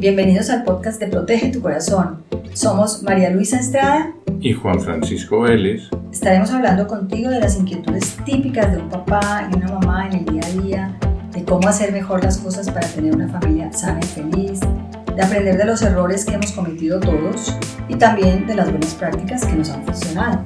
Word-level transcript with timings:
Bienvenidos 0.00 0.48
al 0.50 0.62
podcast 0.62 1.00
de 1.00 1.08
Protege 1.08 1.50
tu 1.50 1.60
Corazón. 1.60 2.22
Somos 2.52 3.02
María 3.02 3.30
Luisa 3.30 3.58
Estrada 3.58 4.14
y 4.38 4.52
Juan 4.52 4.80
Francisco 4.80 5.40
Vélez. 5.40 5.90
Estaremos 6.12 6.52
hablando 6.52 6.86
contigo 6.86 7.30
de 7.30 7.40
las 7.40 7.58
inquietudes 7.58 8.16
típicas 8.24 8.70
de 8.70 8.78
un 8.78 8.88
papá 8.88 9.50
y 9.50 9.56
una 9.56 9.72
mamá 9.72 10.06
en 10.06 10.18
el 10.18 10.24
día 10.24 10.42
a 10.44 10.62
día, 10.62 10.98
de 11.32 11.44
cómo 11.44 11.66
hacer 11.66 11.90
mejor 11.90 12.22
las 12.22 12.38
cosas 12.38 12.70
para 12.70 12.86
tener 12.86 13.12
una 13.12 13.26
familia 13.26 13.72
sana 13.72 13.98
y 14.00 14.06
feliz, 14.06 14.60
de 15.16 15.20
aprender 15.20 15.58
de 15.58 15.64
los 15.64 15.82
errores 15.82 16.24
que 16.24 16.34
hemos 16.34 16.52
cometido 16.52 17.00
todos 17.00 17.56
y 17.88 17.96
también 17.96 18.46
de 18.46 18.54
las 18.54 18.70
buenas 18.70 18.94
prácticas 18.94 19.44
que 19.44 19.56
nos 19.56 19.68
han 19.70 19.84
funcionado. 19.84 20.44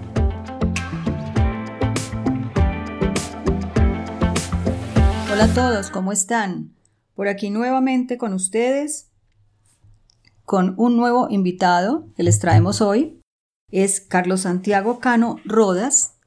Hola 5.31 5.45
a 5.45 5.55
todos, 5.55 5.91
¿cómo 5.91 6.11
están? 6.11 6.73
Por 7.15 7.29
aquí 7.29 7.51
nuevamente 7.51 8.17
con 8.17 8.33
ustedes, 8.33 9.12
con 10.53 10.75
un 10.77 10.99
nuevo 10.99 11.29
invitado 11.31 12.09
que 12.15 12.23
les 12.23 12.39
traemos 12.39 12.83
hoy. 12.83 13.23
Es 13.71 14.03
Carlos 14.03 14.43
Santiago 14.43 15.01
Cano 15.01 15.37
Rodas. 15.47 16.21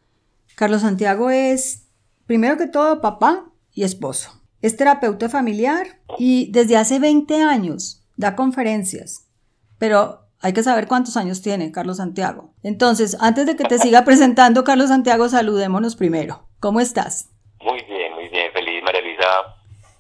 Carlos 0.56 0.82
Santiago 0.82 1.30
es, 1.30 1.92
primero 2.26 2.58
que 2.58 2.66
todo, 2.66 3.02
papá 3.02 3.46
y 3.72 3.84
esposo. 3.84 4.32
Es 4.64 4.78
terapeuta 4.78 5.30
familiar 5.30 6.02
y 6.18 6.52
desde 6.52 6.76
hace 6.76 6.98
20 6.98 7.44
años 7.44 8.04
da 8.18 8.36
conferencias. 8.36 9.30
Pero 9.78 10.22
hay 10.42 10.54
que 10.54 10.64
saber 10.64 10.88
cuántos 10.88 11.18
años 11.18 11.44
tiene 11.44 11.72
Carlos 11.72 11.98
Santiago. 11.98 12.56
Entonces, 12.64 13.16
antes 13.20 13.46
de 13.46 13.56
que 13.56 13.66
te 13.66 13.78
siga 13.78 14.06
presentando, 14.06 14.64
Carlos 14.64 14.90
Santiago, 14.90 15.30
saludémonos 15.30 15.96
primero. 15.96 16.50
¿Cómo 16.60 16.80
estás? 16.80 17.30
Muy 17.62 17.80
bien, 17.84 18.12
muy 18.16 18.28
bien. 18.30 18.52
Feliz, 18.54 18.82
María 18.84 19.02
Luisa, 19.02 19.28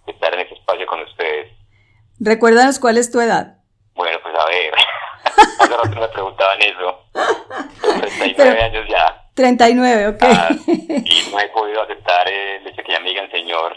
de 0.08 0.14
estar 0.14 0.34
en 0.34 0.40
este 0.40 0.56
espacio 0.56 0.88
con 0.88 1.00
ustedes. 1.02 1.52
Recuérdanos 2.20 2.80
cuál 2.80 2.98
es 2.98 3.12
tu 3.12 3.22
edad. 3.22 3.60
Bueno, 3.96 4.18
pues 4.22 4.36
a 4.38 4.46
ver. 4.48 4.74
Hace 5.60 5.74
rato 5.76 6.00
me 6.00 6.08
preguntaban 6.10 6.58
eso. 6.62 7.00
39 8.02 8.62
años 8.62 8.86
ya. 8.90 9.22
39, 9.34 10.08
ok. 10.08 10.18
Ah, 10.24 10.50
y 10.68 11.32
no 11.32 11.40
he 11.40 11.50
podido 11.50 11.82
aceptar 11.84 12.28
el 12.30 12.66
hecho 12.68 12.82
que 12.86 12.92
ya 12.94 13.00
me 13.02 13.10
digan 13.10 13.30
señor. 13.32 13.74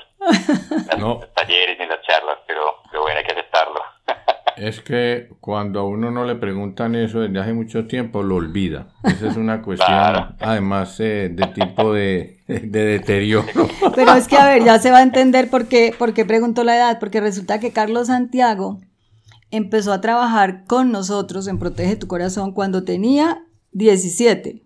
En 0.93 1.01
No. 1.01 1.19
los 1.21 1.35
talleres 1.35 1.79
en 1.81 1.89
las 1.89 2.01
charlas, 2.03 2.39
pero, 2.47 2.61
pero 2.91 3.03
bueno, 3.03 3.19
hay 3.19 3.25
que 3.25 3.33
aceptarlo. 3.33 3.81
Es 4.57 4.81
que 4.81 5.29
cuando 5.41 5.79
a 5.79 5.85
uno 5.85 6.11
no 6.11 6.25
le 6.25 6.35
preguntan 6.35 6.97
eso 6.97 7.21
desde 7.21 7.39
hace 7.39 7.53
mucho 7.53 7.87
tiempo, 7.87 8.25
lo 8.25 8.35
olvida. 8.35 8.89
Esa 9.05 9.29
es 9.29 9.37
una 9.37 9.63
cuestión, 9.63 9.87
Claro. 9.89 10.31
además, 10.41 10.99
eh, 10.99 11.29
de 11.31 11.47
tipo 11.47 11.93
de, 11.93 12.41
de 12.49 12.85
deterioro. 12.85 13.47
Pero 13.95 14.15
es 14.15 14.27
que, 14.27 14.37
a 14.37 14.47
ver, 14.49 14.65
ya 14.65 14.81
se 14.81 14.91
va 14.91 14.99
a 14.99 15.03
entender 15.03 15.49
por 15.49 15.69
qué, 15.69 15.95
por 15.97 16.13
qué 16.13 16.25
pregunto 16.25 16.65
la 16.65 16.75
edad, 16.75 16.99
porque 16.99 17.21
resulta 17.21 17.61
que 17.61 17.73
Carlos 17.73 18.09
Santiago 18.09 18.81
empezó 19.51 19.93
a 19.93 20.01
trabajar 20.01 20.65
con 20.67 20.93
nosotros 20.93 21.49
en 21.49 21.59
Protege 21.59 21.97
tu 21.97 22.07
Corazón 22.07 22.53
cuando 22.53 22.85
tenía 22.85 23.45
17. 23.73 24.63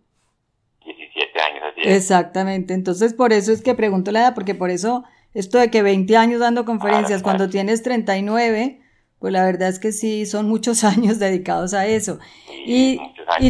17 0.84 1.41
años, 1.41 1.62
así 1.70 1.80
es. 1.83 1.97
Exactamente, 1.97 2.74
entonces 2.74 3.14
por 3.14 3.33
eso 3.33 3.52
es 3.52 3.62
que 3.62 3.74
pregunto 3.74 4.11
la 4.11 4.20
edad, 4.20 4.34
porque 4.34 4.55
por 4.55 4.70
eso 4.70 5.05
esto 5.34 5.58
de 5.58 5.70
que 5.70 5.83
20 5.83 6.16
años 6.16 6.41
dando 6.41 6.64
conferencias 6.64 7.22
cuando 7.22 7.48
tienes 7.48 7.83
39, 7.83 8.80
pues 9.19 9.33
la 9.33 9.44
verdad 9.44 9.69
es 9.69 9.78
que 9.78 9.92
sí, 9.92 10.27
son 10.27 10.48
muchos 10.48 10.84
años 10.84 11.19
dedicados 11.19 11.74
a 11.74 11.86
eso. 11.86 12.19
Y 12.67 12.98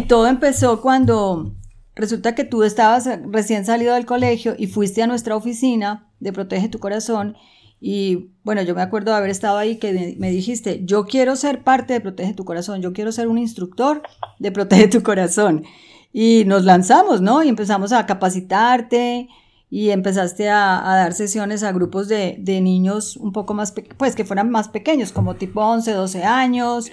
todo 0.09 0.27
empezó 0.27 0.81
cuando 0.81 1.55
resulta 1.95 2.35
que 2.35 2.45
tú 2.45 2.63
estabas 2.63 3.09
recién 3.31 3.65
salido 3.65 3.95
del 3.95 4.07
colegio 4.07 4.55
y 4.57 4.67
fuiste 4.67 5.03
a 5.03 5.07
nuestra 5.07 5.37
oficina 5.37 6.09
de 6.21 6.33
Protege 6.33 6.69
tu 6.69 6.79
Corazón. 6.79 7.37
Y 7.85 8.31
bueno, 8.45 8.63
yo 8.63 8.77
me 8.77 8.81
acuerdo 8.83 9.11
de 9.11 9.17
haber 9.17 9.31
estado 9.31 9.59
ahí 9.59 9.77
que 9.79 10.15
me- 10.17 10.31
dijiste, 10.31 10.83
yo 10.85 11.05
quiero 11.05 11.35
ser 11.35 11.65
parte 11.65 11.93
de 11.95 12.01
Protege 12.01 12.33
tu 12.33 12.45
Corazón, 12.45 12.81
yo 12.81 12.93
quiero 12.93 13.11
ser 13.11 13.27
un 13.27 13.39
instructor 13.39 14.03
de 14.39 14.53
Protege 14.53 14.87
tu 14.87 15.03
Corazón. 15.03 15.65
Y 16.13 16.45
nos 16.47 16.63
lanzamos, 16.65 17.21
¿no? 17.21 17.43
Y 17.43 17.49
empezamos 17.49 17.91
a 17.93 18.07
capacitarte 18.07 19.29
y 19.69 19.91
empezaste 19.91 20.49
a, 20.49 20.81
dar 20.85 21.13
sesiones 21.13 21.65
a 21.65 21.73
grupos 21.73 22.07
de, 22.07 22.37
de 22.39 22.61
niños 22.61 23.17
un 23.17 23.33
poco 23.33 23.53
más, 23.53 23.75
pues 23.97 24.15
que 24.15 24.25
fueran 24.25 24.51
más 24.51 24.69
pequeños, 24.69 25.11
como 25.11 25.35
tipo 25.35 25.61
11, 25.63 25.91
12 25.93 26.23
años. 26.23 26.89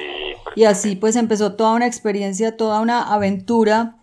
Y 0.56 0.64
así 0.64 0.96
pues 0.96 1.16
empezó 1.18 1.54
toda 1.54 1.74
una 1.74 1.86
experiencia, 1.86 2.58
toda 2.58 2.80
una 2.80 3.14
aventura 3.14 3.98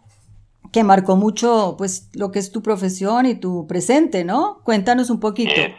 que 0.70 0.84
marcó 0.84 1.16
mucho 1.16 1.74
pues 1.78 2.10
lo 2.14 2.30
que 2.30 2.38
es 2.38 2.52
tu 2.52 2.62
profesión 2.62 3.26
y 3.26 3.34
tu 3.34 3.66
presente, 3.66 4.22
¿no? 4.24 4.60
Cuéntanos 4.62 5.10
un 5.10 5.18
poquito. 5.18 5.50
es. 5.60 5.74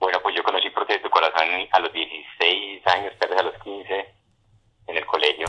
Bueno, 0.00 0.18
pues 0.22 0.34
yo 0.36 0.42
conocí 0.42 0.68
Protege 0.70 1.00
tu 1.00 1.08
Corazón 1.10 1.48
a 1.72 1.80
los 1.80 1.92
16 1.92 2.86
años, 2.88 3.12
tal 3.18 3.30
vez 3.30 3.38
a 3.38 3.42
los 3.42 3.54
15, 3.62 3.88
en 4.88 4.96
el 4.96 5.06
colegio. 5.06 5.46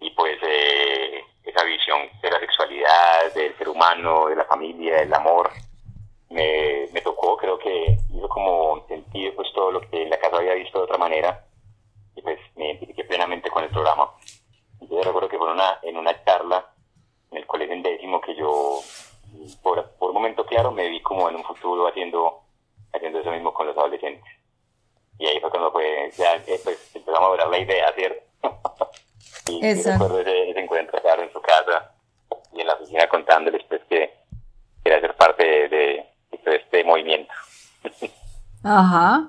Y 0.00 0.11
pues 0.22 0.38
eh, 0.42 1.20
esa 1.42 1.64
visión 1.64 1.98
de 2.22 2.30
la 2.30 2.38
sexualidad, 2.38 3.34
del 3.34 3.58
ser 3.58 3.68
humano, 3.68 4.28
de 4.28 4.36
la 4.36 4.44
familia, 4.44 4.98
del 4.98 5.12
amor, 5.12 5.50
me, 6.30 6.86
me 6.92 7.00
tocó, 7.00 7.36
creo 7.36 7.58
que 7.58 7.98
hizo 8.14 8.28
como 8.28 8.86
sentido 8.86 9.34
pues 9.34 9.52
todo 9.52 9.72
lo 9.72 9.80
que 9.80 10.00
en 10.00 10.10
la 10.10 10.20
casa 10.20 10.36
había 10.36 10.54
visto 10.54 10.78
de 10.78 10.84
otra 10.84 10.96
manera. 10.96 11.44
Y 12.14 12.22
pues 12.22 12.38
me 12.54 12.66
identifiqué 12.66 13.02
plenamente 13.02 13.50
con 13.50 13.64
el 13.64 13.70
programa. 13.70 14.12
Yo 14.82 15.02
recuerdo 15.02 15.28
que 15.28 15.38
fue 15.38 15.50
una, 15.50 15.80
en 15.82 15.96
una 15.96 16.24
charla 16.24 16.70
en 17.32 17.38
el 17.38 17.46
colegio 17.48 17.74
en 17.74 17.82
décimo 17.82 18.20
que 18.20 18.36
yo, 18.36 18.78
por, 19.60 19.90
por 19.98 20.10
un 20.10 20.14
momento 20.14 20.46
claro, 20.46 20.70
me 20.70 20.88
vi 20.88 21.02
como 21.02 21.28
en 21.28 21.34
un 21.34 21.42
futuro 21.42 21.88
haciendo, 21.88 22.42
haciendo 22.92 23.18
eso 23.18 23.32
mismo 23.32 23.52
con 23.52 23.66
los 23.66 23.76
adolescentes. 23.76 24.32
Y 25.18 25.26
ahí 25.26 25.40
fue 25.40 25.50
cuando 25.50 25.72
ya 26.16 26.36
eh, 26.46 26.60
pues, 26.62 26.94
empezamos 26.94 27.28
a 27.28 27.30
ver 27.32 27.48
la 27.48 27.58
idea, 27.58 27.92
¿cierto? 27.96 28.31
Y, 29.60 29.66
y 29.66 29.82
recuerdo 29.82 30.20
ese, 30.20 30.50
ese 30.50 30.60
encuentro, 30.60 31.00
claro, 31.02 31.22
en 31.22 31.32
su 31.32 31.40
casa 31.40 31.92
y 32.54 32.60
en 32.60 32.66
la 32.66 32.74
oficina 32.74 33.08
contándoles 33.08 33.62
pues 33.68 33.80
que 33.88 34.10
quería 34.84 35.00
ser 35.00 35.14
parte 35.16 35.44
de, 35.44 35.68
de- 35.68 36.06
de 36.44 36.56
este 36.56 36.82
movimiento. 36.84 37.32
Ajá, 38.64 39.28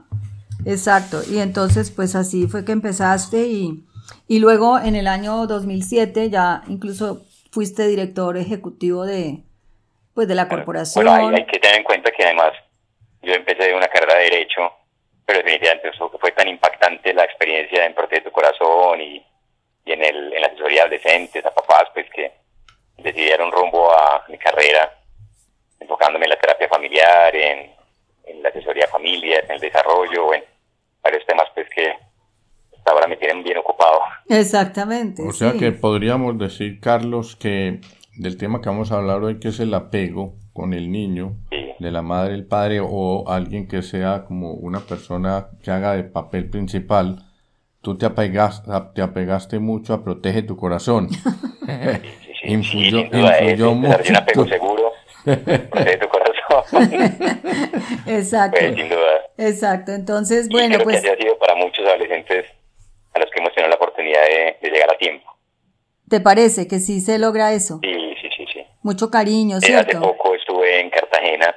exacto. 0.66 1.22
Y 1.30 1.40
entonces 1.40 1.92
pues 1.92 2.16
así 2.16 2.48
fue 2.48 2.66
que 2.66 2.72
empezaste 2.72 3.48
y, 3.48 3.86
y 4.28 4.40
luego 4.40 4.80
en 4.80 4.96
el 4.96 5.08
año 5.08 5.48
2007 5.48 6.30
ya 6.30 6.64
incluso 6.68 7.24
fuiste 7.52 7.88
director 7.88 8.38
ejecutivo 8.38 9.06
de 9.06 9.44
pues 10.14 10.28
de 10.28 10.36
la 10.36 10.48
corporación. 10.48 11.06
Bueno, 11.06 11.30
hay, 11.30 11.36
hay 11.36 11.46
que 11.48 11.60
tener 11.60 11.78
en 11.78 11.84
cuenta 11.84 12.12
que 12.12 12.24
además 12.24 12.52
yo 13.24 13.34
empecé 13.34 13.74
una 13.74 13.88
carrera 13.88 14.16
de 14.16 14.24
Derecho, 14.26 14.62
pero 15.26 15.40
definitivamente 15.40 15.90
eso 15.90 16.12
fue 16.20 16.32
tan 16.34 16.48
impactante 16.48 17.14
la 17.14 17.24
experiencia 17.24 17.86
en 17.86 17.96
Protege 17.96 18.22
tu 18.22 18.32
Corazón 18.32 19.02
y, 19.02 19.26
y 19.86 19.92
en, 19.92 20.04
el, 20.04 20.34
en 20.34 20.42
la 20.42 20.48
asesoría 20.48 20.82
de 20.88 20.96
adolescentes, 20.98 21.46
a 21.46 21.52
papás, 21.54 21.86
pues 21.94 22.06
que 22.16 22.32
un 22.98 23.52
rumbo 23.52 23.92
a 23.92 24.24
mi 24.30 24.38
carrera, 24.38 24.90
enfocándome 25.80 26.26
en 26.26 26.30
la 26.30 26.40
terapia 26.40 26.68
familiar, 26.70 27.36
en, 27.36 27.72
en 28.26 28.44
la 28.44 28.50
asesoría 28.50 28.86
a 28.86 28.90
familias, 28.90 29.44
en 29.46 29.52
el 29.52 29.60
desarrollo, 29.60 30.34
en 30.34 30.44
varios 31.02 31.26
temas 31.26 31.48
pues 31.54 31.68
que 31.76 31.92
hasta 32.78 32.92
ahora 32.92 33.08
me 33.08 33.18
tienen 33.18 33.44
bien 33.44 33.58
ocupado. 33.58 34.00
Exactamente. 34.30 35.22
O 35.28 35.32
sea 35.34 35.52
sí. 35.52 35.60
que 35.60 35.72
podríamos 35.72 36.38
decir, 36.38 36.80
Carlos, 36.80 37.36
que 37.36 37.80
del 38.18 38.38
tema 38.38 38.62
que 38.62 38.70
vamos 38.70 38.92
a 38.92 38.98
hablar 38.98 39.22
hoy, 39.24 39.40
que 39.40 39.50
es 39.50 39.60
el 39.60 39.74
apego 39.74 40.36
con 40.54 40.74
el 40.74 40.92
niño, 40.92 41.36
Sí. 41.50 41.74
de 41.80 41.92
la 41.92 42.02
madre, 42.04 42.36
el 42.36 42.46
padre 42.46 42.80
o 42.82 43.26
alguien 43.28 43.68
que 43.68 43.82
sea 43.82 44.24
como 44.26 44.54
una 44.54 44.80
persona 44.82 45.48
que 45.64 45.72
haga 45.72 45.94
de 45.96 46.04
papel 46.04 46.50
principal, 46.50 47.26
tú 47.84 47.98
te 47.98 48.06
apegaste, 48.08 48.72
te 48.96 49.02
apegaste 49.04 49.60
mucho 49.60 49.94
a 49.94 50.04
Protege 50.04 50.42
tu 50.42 50.58
Corazón. 50.58 51.10
Sí, 51.10 51.20
sí, 51.20 52.34
sí, 52.42 52.48
Influyó- 52.48 53.02
influyó 53.12 53.72
un 53.72 53.86
apego 53.86 54.42
mucho. 54.44 54.46
seguro, 54.48 54.92
Protege 55.24 55.98
tu 55.98 56.08
Corazón. 56.10 56.90
Exacto. 58.08 58.58
Pues, 58.60 58.76
sin 58.76 58.90
duda. 58.90 59.12
Exacto. 59.38 59.92
Entonces, 59.92 60.48
Y 60.50 60.54
bueno, 60.54 60.76
creo 60.76 60.84
pues 60.86 61.02
que 61.02 61.10
así 61.12 61.20
ha 61.20 61.24
sido 61.24 61.38
para 61.40 61.56
muchos 61.56 61.86
adolescentes 61.88 62.46
a 63.14 63.20
los 63.20 63.30
que 63.30 63.40
hemos 63.40 63.54
tenido 63.54 63.70
la 63.70 63.76
oportunidad 63.76 64.22
de, 64.24 64.58
de 64.62 64.70
llegar 64.74 64.90
a 64.94 64.98
tiempo. 64.98 65.30
¿te 66.10 66.20
parece 66.20 66.68
que 66.68 66.80
sí 66.80 67.02
se 67.02 67.18
logra 67.18 67.54
eso? 67.54 67.80
Sí, 67.82 67.92
sí, 68.22 68.28
sí, 68.38 68.46
sí. 68.54 68.60
Mucho 68.84 69.10
cariño, 69.10 69.56
Eh, 69.56 69.58
hace 69.58 69.68
¿cierto? 69.68 70.00
poco 70.02 70.36
estuve 70.36 70.80
en 70.82 70.90
Cartagena 70.92 71.56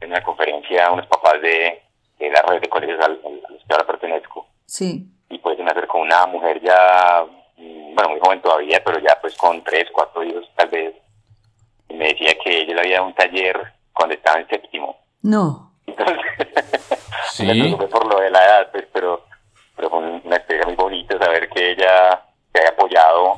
en 0.00 0.10
una 0.10 0.22
conferencia 0.22 0.86
a 0.86 0.92
unos 0.92 1.06
papás 1.06 1.40
de, 1.40 1.80
de 2.18 2.30
la 2.30 2.42
red 2.42 2.60
de 2.60 2.68
colegios 2.68 2.98
a 3.02 3.08
los 3.08 3.18
que 3.20 3.72
ahora 3.72 3.86
pertenezco. 3.86 4.46
Sí. 4.66 5.06
Y 5.30 5.38
pues 5.38 5.58
me 5.58 5.70
acercó 5.70 5.98
una 5.98 6.26
mujer 6.26 6.60
ya, 6.60 7.24
mm, 7.56 7.94
bueno, 7.94 8.10
muy 8.10 8.20
joven 8.20 8.42
todavía, 8.42 8.82
pero 8.84 8.98
ya 8.98 9.18
pues 9.20 9.36
con 9.36 9.62
tres, 9.64 9.86
cuatro 9.92 10.22
hijos 10.24 10.44
tal 10.56 10.68
vez. 10.68 10.94
Y 11.88 11.94
me 11.94 12.08
decía 12.08 12.34
que 12.44 12.60
ella 12.60 12.74
le 12.74 12.80
había 12.80 12.96
dado 12.96 13.06
un 13.06 13.14
taller 13.14 13.72
cuando 13.92 14.14
estaba 14.14 14.40
en 14.40 14.48
séptimo. 14.48 14.98
No. 15.22 15.72
Entonces, 15.86 16.16
Sí. 17.32 17.46
me 17.46 17.54
preocupé 17.54 17.86
por 17.88 18.06
lo 18.12 18.20
de 18.20 18.30
la 18.30 18.44
edad, 18.44 18.70
pues, 18.72 18.86
pero, 18.92 19.24
pero 19.76 19.88
fue 19.90 19.98
una 19.98 20.36
experiencia 20.36 20.66
muy 20.66 20.76
bonita 20.76 21.18
saber 21.18 21.48
que 21.48 21.72
ella 21.72 22.22
se 22.52 22.58
había 22.58 22.70
apoyado 22.70 23.34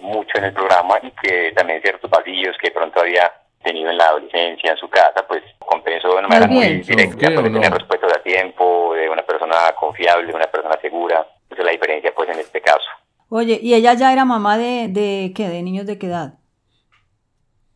mucho 0.00 0.38
en 0.38 0.44
el 0.44 0.52
programa 0.52 0.98
y 1.02 1.10
que 1.12 1.52
también 1.52 1.80
ciertos 1.82 2.10
vacíos 2.10 2.56
que 2.60 2.70
pronto 2.70 3.00
había 3.00 3.32
tenido 3.62 3.90
en 3.90 3.98
la 3.98 4.06
adolescencia, 4.08 4.72
en 4.72 4.76
su 4.78 4.88
casa, 4.88 5.24
pues 5.28 5.42
compensó 5.58 6.08
de 6.08 6.14
una 6.18 6.28
manera 6.28 6.46
muy 6.46 6.80
directa, 6.80 7.16
¿Qué 7.18 7.26
o 7.26 7.34
porque 7.34 7.50
no? 7.50 7.60
tenía 7.60 7.70
respuestas 7.70 8.16
a 8.16 8.22
tiempo, 8.22 8.94
de 8.94 9.08
una 9.08 9.22
persona 9.22 9.56
confiable, 9.78 10.34
una 10.34 10.46
persona 10.46 10.76
segura. 10.80 11.26
Esa 11.50 11.60
es 11.60 11.64
la 11.66 11.72
diferencia 11.72 12.12
pues 12.14 12.28
en 12.30 12.38
este 12.38 12.60
caso. 12.60 12.88
Oye, 13.28 13.58
¿y 13.62 13.74
ella 13.74 13.94
ya 13.94 14.12
era 14.12 14.24
mamá 14.24 14.58
de, 14.58 14.88
de 14.88 15.32
qué? 15.34 15.48
¿De 15.48 15.62
niños 15.62 15.86
de 15.86 15.98
qué 15.98 16.06
edad? 16.06 16.34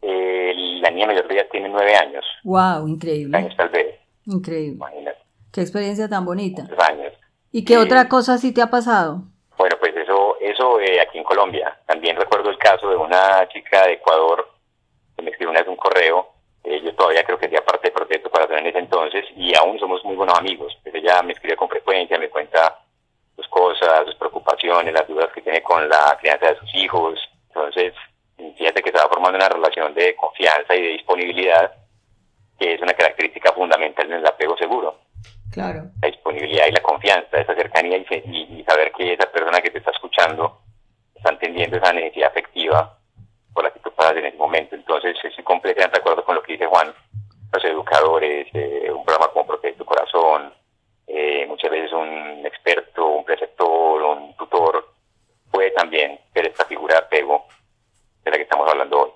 Eh, 0.02 0.52
la 0.82 0.90
niña 0.90 1.06
mayor 1.06 1.28
de 1.28 1.34
ella 1.34 1.48
tiene 1.50 1.68
nueve 1.68 1.94
años. 1.94 2.24
Wow, 2.44 2.88
increíble. 2.88 3.36
Años 3.36 3.54
tal 3.56 3.68
vez. 3.68 3.98
Increíble. 4.26 4.76
Imagínate. 4.76 5.18
Qué 5.52 5.60
experiencia 5.60 6.08
tan 6.08 6.24
bonita. 6.24 6.62
Muchos 6.62 6.78
años. 6.88 7.12
¿Y 7.52 7.64
qué 7.64 7.78
otra 7.78 8.08
cosa 8.08 8.36
sí 8.38 8.52
te 8.52 8.62
ha 8.62 8.68
pasado? 8.68 9.22
Bueno, 9.56 9.76
pues 9.78 9.94
eso, 9.96 10.36
eso 10.40 10.80
eh, 10.80 11.00
aquí 11.00 11.18
en 11.18 11.24
Colombia. 11.24 11.78
También 11.86 12.16
recuerdo 12.16 12.50
el 12.50 12.58
caso 12.58 12.90
de 12.90 12.96
una 12.96 13.46
chica 13.52 13.86
de 13.86 13.92
Ecuador 13.92 14.48
me 15.22 15.30
escribió 15.30 15.50
una 15.50 15.60
vez 15.60 15.68
un 15.68 15.76
correo. 15.76 16.28
Eh, 16.64 16.80
yo 16.82 16.94
todavía 16.94 17.24
creo 17.24 17.38
que 17.38 17.46
hacía 17.46 17.64
parte 17.64 17.88
de 17.88 17.92
Proyecto 17.94 18.30
Corazón 18.30 18.58
en 18.58 18.66
ese 18.68 18.78
entonces 18.78 19.24
y 19.36 19.54
aún 19.56 19.78
somos 19.78 20.02
muy 20.04 20.16
buenos 20.16 20.38
amigos. 20.38 20.76
Pues 20.82 20.94
ella 20.94 21.22
me 21.22 21.32
escribe 21.32 21.56
con 21.56 21.68
frecuencia, 21.68 22.18
me 22.18 22.30
cuenta 22.30 22.78
sus 23.36 23.46
cosas, 23.48 24.04
sus 24.06 24.14
preocupaciones, 24.14 24.94
las 24.94 25.06
dudas 25.08 25.30
que 25.34 25.42
tiene 25.42 25.62
con 25.62 25.88
la 25.88 26.16
crianza 26.20 26.46
de 26.48 26.56
sus 26.58 26.74
hijos. 26.76 27.18
Entonces, 27.48 27.92
fíjate 28.56 28.82
que 28.82 28.88
estaba 28.90 29.08
formando 29.10 29.36
una 29.38 29.48
relación 29.48 29.92
de 29.94 30.14
confianza 30.16 30.74
y 30.74 30.82
de 30.82 30.88
disponibilidad 30.88 31.72
que 32.58 32.74
es 32.74 32.80
una 32.80 32.94
característica 32.94 33.52
fundamental 33.52 34.06
en 34.06 34.18
el 34.18 34.26
apego 34.26 34.56
seguro 34.56 35.00
Claro. 35.52 35.82
la 36.02 36.08
disponibilidad 36.08 36.66
y 36.68 36.72
la 36.72 36.80
confianza, 36.82 37.38
esa 37.40 37.54
cercanía 37.54 37.96
y, 37.98 38.06
y- 38.24 38.60
y 38.60 38.64
saber 38.64 38.92
que 38.92 39.12
esa 39.12 39.30
persona 39.30 39.60
que 39.60 39.70
te 39.70 39.78
está 39.78 39.90
escuchando 39.90 40.60
está 41.14 41.30
entendiendo 41.30 41.76
esa 41.76 41.92
necesidad 41.92 42.30
afectiva 42.30 42.96
por 43.54 43.64
la 43.64 43.70
que 43.70 43.80
tú 43.80 43.90
pasas 43.96 44.16
en 44.16 44.26
ese 44.26 44.36
momento. 44.36 44.74
Entonces, 44.74 45.16
estoy 45.22 45.44
completamente 45.44 45.96
de 45.96 46.00
acuerdo 46.00 46.24
con 46.24 46.34
lo 46.34 46.42
que 46.42 46.52
dice 46.52 46.66
Juan. 46.66 46.92
Los 47.52 47.64
educadores, 47.64 48.48
eh, 48.52 48.90
un 48.90 49.04
programa 49.04 49.32
como 49.32 49.46
Protege 49.46 49.78
tu 49.78 49.84
Corazón, 49.84 50.52
eh, 51.06 51.46
muchas 51.46 51.70
veces 51.70 51.92
un 51.92 52.44
experto, 52.44 53.06
un 53.06 53.24
preceptor, 53.24 54.02
un 54.02 54.36
tutor, 54.36 54.92
puede 55.50 55.70
también 55.70 56.18
ser 56.32 56.48
esta 56.48 56.64
figura 56.64 56.94
de 56.96 57.00
apego 57.06 57.44
de 58.24 58.30
la 58.32 58.36
que 58.36 58.42
estamos 58.42 58.68
hablando 58.68 59.00
hoy. 59.00 59.10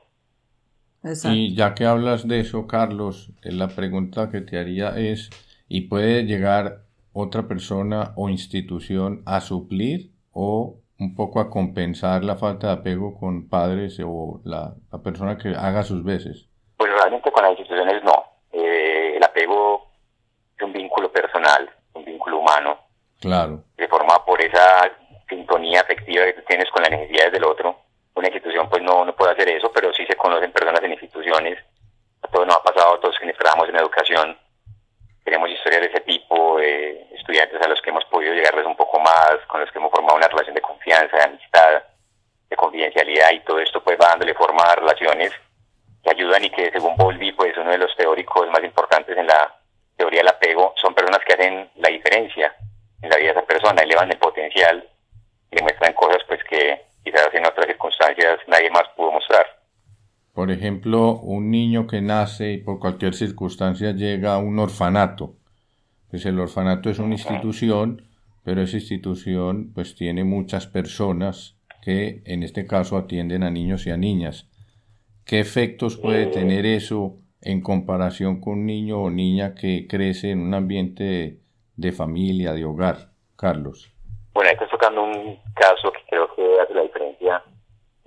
Exacto. 1.02 1.36
Y 1.36 1.54
ya 1.54 1.74
que 1.74 1.84
hablas 1.84 2.28
de 2.28 2.40
eso, 2.40 2.66
Carlos, 2.68 3.30
eh, 3.42 3.50
la 3.52 3.68
pregunta 3.68 4.30
que 4.30 4.40
te 4.40 4.58
haría 4.58 4.96
es, 4.96 5.30
¿y 5.68 5.82
puede 5.88 6.24
llegar 6.24 6.82
otra 7.12 7.48
persona 7.48 8.12
o 8.16 8.28
institución 8.28 9.22
a 9.26 9.40
suplir 9.40 10.12
o 10.32 10.76
un 10.98 11.14
poco 11.14 11.40
a 11.40 11.48
compensar 11.48 12.24
la 12.24 12.36
falta 12.36 12.68
de 12.68 12.72
apego 12.74 13.18
con 13.18 13.48
padres 13.48 14.00
o 14.04 14.40
la, 14.44 14.74
la 14.90 14.98
persona 14.98 15.38
que 15.38 15.50
haga 15.50 15.82
sus 15.82 16.04
veces? 16.04 16.48
Pues 16.76 16.90
realmente 16.92 17.30
con 17.30 17.42
las 17.42 17.52
instituciones 17.52 18.02
no. 18.02 18.24
Eh, 18.52 19.16
el 19.16 19.22
apego 19.22 19.90
es 20.56 20.62
un 20.62 20.72
vínculo 20.72 21.10
personal, 21.12 21.70
un 21.94 22.04
vínculo 22.04 22.38
humano, 22.38 22.78
Claro, 23.20 23.64
que 23.76 23.88
forma 23.88 24.24
por 24.24 24.40
esa 24.40 24.90
sintonía 25.28 25.80
afectiva 25.80 26.24
que 26.24 26.34
tú 26.34 26.42
tienes 26.46 26.70
con 26.70 26.82
las 26.82 26.90
necesidades 26.90 27.32
del 27.32 27.44
otro. 27.44 27.76
Una 28.14 28.28
institución 28.28 28.68
pues 28.68 28.82
no, 28.82 29.04
no 29.04 29.14
puede 29.14 29.32
hacer 29.32 29.48
eso, 29.48 29.70
pero 29.72 29.92
sí 29.92 30.04
se 30.06 30.16
conocen 30.16 30.52
personas 30.52 30.82
en 30.82 30.92
instituciones. 30.92 31.58
A 32.22 32.28
todos 32.28 32.46
nos 32.46 32.56
ha 32.56 32.62
pasado, 32.62 32.94
a 32.94 33.00
todos 33.00 33.18
quienes 33.18 33.36
trabajamos 33.36 33.68
en 33.68 33.76
educación, 33.76 34.38
tenemos 35.24 35.50
historias 35.50 35.82
de 35.82 35.88
ese 35.88 36.00
tipo, 36.00 36.60
eh, 36.60 37.07
estudiantes 37.28 37.60
a 37.60 37.68
los 37.68 37.80
que 37.82 37.90
hemos 37.90 38.04
podido 38.06 38.32
llegarles 38.32 38.64
un 38.64 38.76
poco 38.76 38.98
más, 39.00 39.36
con 39.48 39.60
los 39.60 39.70
que 39.70 39.78
hemos 39.78 39.90
formado 39.90 40.16
una 40.16 40.28
relación 40.28 40.54
de 40.54 40.62
confianza, 40.62 41.14
de 41.14 41.24
amistad, 41.24 41.82
de 42.48 42.56
confidencialidad 42.56 43.32
y 43.32 43.40
todo 43.40 43.60
esto 43.60 43.84
pues 43.84 43.98
va 44.00 44.08
dándole 44.08 44.32
forma 44.32 44.62
a 44.62 44.76
relaciones 44.76 45.32
que 46.02 46.10
ayudan 46.10 46.42
y 46.44 46.50
que 46.50 46.70
según 46.70 46.96
Bowlby, 46.96 47.32
pues 47.32 47.54
uno 47.58 47.70
de 47.70 47.78
los 47.78 47.94
teóricos 47.96 48.48
más 48.48 48.64
importantes 48.64 49.14
en 49.16 49.26
la 49.26 49.54
teoría 49.96 50.20
del 50.20 50.28
apego, 50.28 50.72
son 50.80 50.94
personas 50.94 51.20
que 51.26 51.34
hacen 51.34 51.70
la 51.76 51.90
diferencia 51.90 52.54
en 53.02 53.10
la 53.10 53.16
vida 53.16 53.34
de 53.34 53.38
esa 53.40 53.46
persona, 53.46 53.82
elevan 53.82 54.10
el 54.10 54.18
potencial 54.18 54.88
y 55.50 55.56
le 55.56 55.62
muestran 55.62 55.92
cosas 55.92 56.22
pues 56.26 56.42
que 56.44 56.80
quizás 57.04 57.28
en 57.34 57.44
otras 57.44 57.66
circunstancias 57.66 58.38
nadie 58.46 58.70
más 58.70 58.84
pudo 58.96 59.12
mostrar. 59.12 59.46
Por 60.32 60.50
ejemplo, 60.50 61.18
un 61.18 61.50
niño 61.50 61.86
que 61.86 62.00
nace 62.00 62.52
y 62.52 62.58
por 62.58 62.78
cualquier 62.78 63.12
circunstancia 63.12 63.92
llega 63.92 64.34
a 64.34 64.38
un 64.38 64.58
orfanato. 64.58 65.37
Pues 66.10 66.24
el 66.26 66.38
orfanato 66.38 66.90
es 66.90 66.98
una 66.98 67.14
institución, 67.14 68.02
pero 68.44 68.62
esa 68.62 68.76
institución 68.76 69.72
pues 69.74 69.94
tiene 69.94 70.24
muchas 70.24 70.66
personas 70.66 71.56
que 71.82 72.22
en 72.24 72.42
este 72.42 72.66
caso 72.66 72.96
atienden 72.96 73.42
a 73.42 73.50
niños 73.50 73.86
y 73.86 73.90
a 73.90 73.96
niñas. 73.96 74.48
¿Qué 75.24 75.40
efectos 75.40 75.96
puede 75.96 76.26
tener 76.26 76.64
eso 76.64 77.16
en 77.42 77.60
comparación 77.60 78.40
con 78.40 78.54
un 78.54 78.66
niño 78.66 79.02
o 79.02 79.10
niña 79.10 79.54
que 79.54 79.86
crece 79.88 80.30
en 80.30 80.40
un 80.40 80.54
ambiente 80.54 81.04
de, 81.04 81.38
de 81.76 81.92
familia, 81.92 82.52
de 82.52 82.64
hogar? 82.64 83.10
Carlos. 83.38 83.88
Bueno, 84.34 84.48
ahí 84.50 84.54
estás 84.54 84.68
tocando 84.68 85.04
un 85.04 85.38
caso 85.54 85.92
que 85.92 86.00
creo 86.10 86.34
que 86.34 86.60
hace 86.60 86.74
la 86.74 86.82
diferencia 86.82 87.42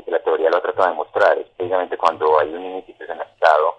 que 0.04 0.12
la 0.12 0.20
teoría 0.20 0.50
lo 0.50 0.58
ha 0.58 0.62
tratado 0.62 0.90
de 0.90 0.96
mostrar, 0.96 1.38
es 1.38 1.48
precisamente 1.56 1.98
cuando 1.98 2.38
hay 2.40 2.54
un 2.54 2.62
niño 2.62 2.78
institucionalizado 2.78 3.78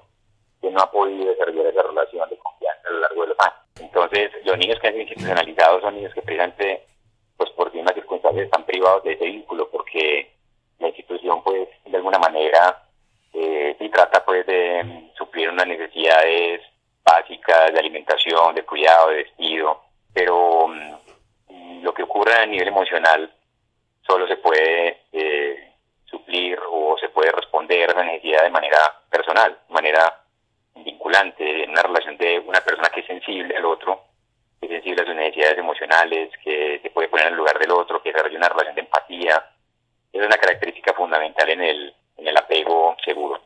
que 0.61 0.71
no 0.71 0.81
ha 0.81 0.91
podido 0.91 1.29
desarrollar 1.29 1.67
esa 1.67 1.83
relación 1.83 2.31
de 2.31 2.39
confianza 2.39 2.89
a 2.89 2.93
lo 2.93 3.01
largo 3.01 3.23
de 3.23 3.29
los 3.29 3.39
años. 3.41 3.62
Entonces, 3.81 4.31
los 4.45 4.59
niños 4.59 4.79
que 4.81 4.89
han 4.89 4.95
sido 4.95 5.03
institucionalizados 5.03 5.83
son 5.83 5.97
niños 5.97 6.15
que 6.15 6.23
precisamente, 6.23 6.87
pues 7.37 7.51
por 7.51 7.71
distintas 7.71 7.95
circunstancias, 7.95 8.45
están 8.45 8.65
privados 8.65 9.03
de 9.05 9.13
ese 9.13 9.25
vínculo, 9.25 9.69
porque 9.71 10.33
la 10.79 10.89
institución, 10.89 11.43
pues, 11.43 11.69
de 11.85 11.97
alguna 11.97 12.19
manera, 12.19 12.83
eh, 13.33 13.77
sí 13.79 13.89
trata, 13.89 14.25
pues, 14.25 14.47
de 14.47 14.85
mm, 14.85 15.15
suplir 15.17 15.49
unas 15.49 15.67
necesidades 15.67 16.61
básicas 17.05 17.73
de 17.73 17.79
alimentación, 17.79 18.55
de 18.55 18.65
cuidado, 18.65 19.09
de 19.09 19.17
vestido, 19.17 19.83
pero 20.13 20.69
mm, 20.69 21.83
lo 21.83 21.95
que 21.95 22.03
ocurre 22.03 22.35
a 22.35 22.47
nivel 22.47 22.69
emocional 22.69 23.33
solo 24.07 24.27
se 24.27 24.37
puede 24.37 25.03
eh, 25.13 25.73
suplir 26.05 26.59
o 26.71 26.97
se 26.99 27.09
puede 27.09 27.33
responder 27.33 27.89
a 27.89 27.93
esa 27.93 28.05
necesidad 28.05 28.43
de 28.43 28.51
manera 28.51 28.79
personal, 29.11 29.59
de 29.69 29.75
manera 29.75 30.21
vinculante, 30.75 31.62
una 31.73 31.83
relación 31.83 32.17
de 32.19 32.39
una 32.41 32.61
persona 32.61 32.89
que 32.91 33.01
es 33.01 33.07
sensible 33.07 33.57
al 33.57 33.65
otro, 33.65 34.05
que 34.61 34.67
es 34.67 34.73
sensible 34.73 35.03
a 35.03 35.07
sus 35.07 35.15
necesidades 35.15 35.59
emocionales, 35.59 36.31
que 36.45 36.81
se 36.83 36.91
puede 36.91 37.09
poner 37.09 37.27
en 37.27 37.33
el 37.33 37.39
lugar 37.39 37.59
del 37.59 37.71
otro, 37.73 38.03
que 38.03 38.11
desarrolla 38.13 38.37
una 38.39 38.49
relación 38.49 38.75
de 38.75 38.81
empatía. 38.83 39.35
Esa 40.13 40.23
es 40.23 40.27
una 40.27 40.37
característica 40.37 40.93
fundamental 40.95 41.49
en 41.49 41.63
el, 41.63 41.95
en 42.19 42.29
el 42.29 42.37
apego 42.37 42.97
seguro. 43.05 43.41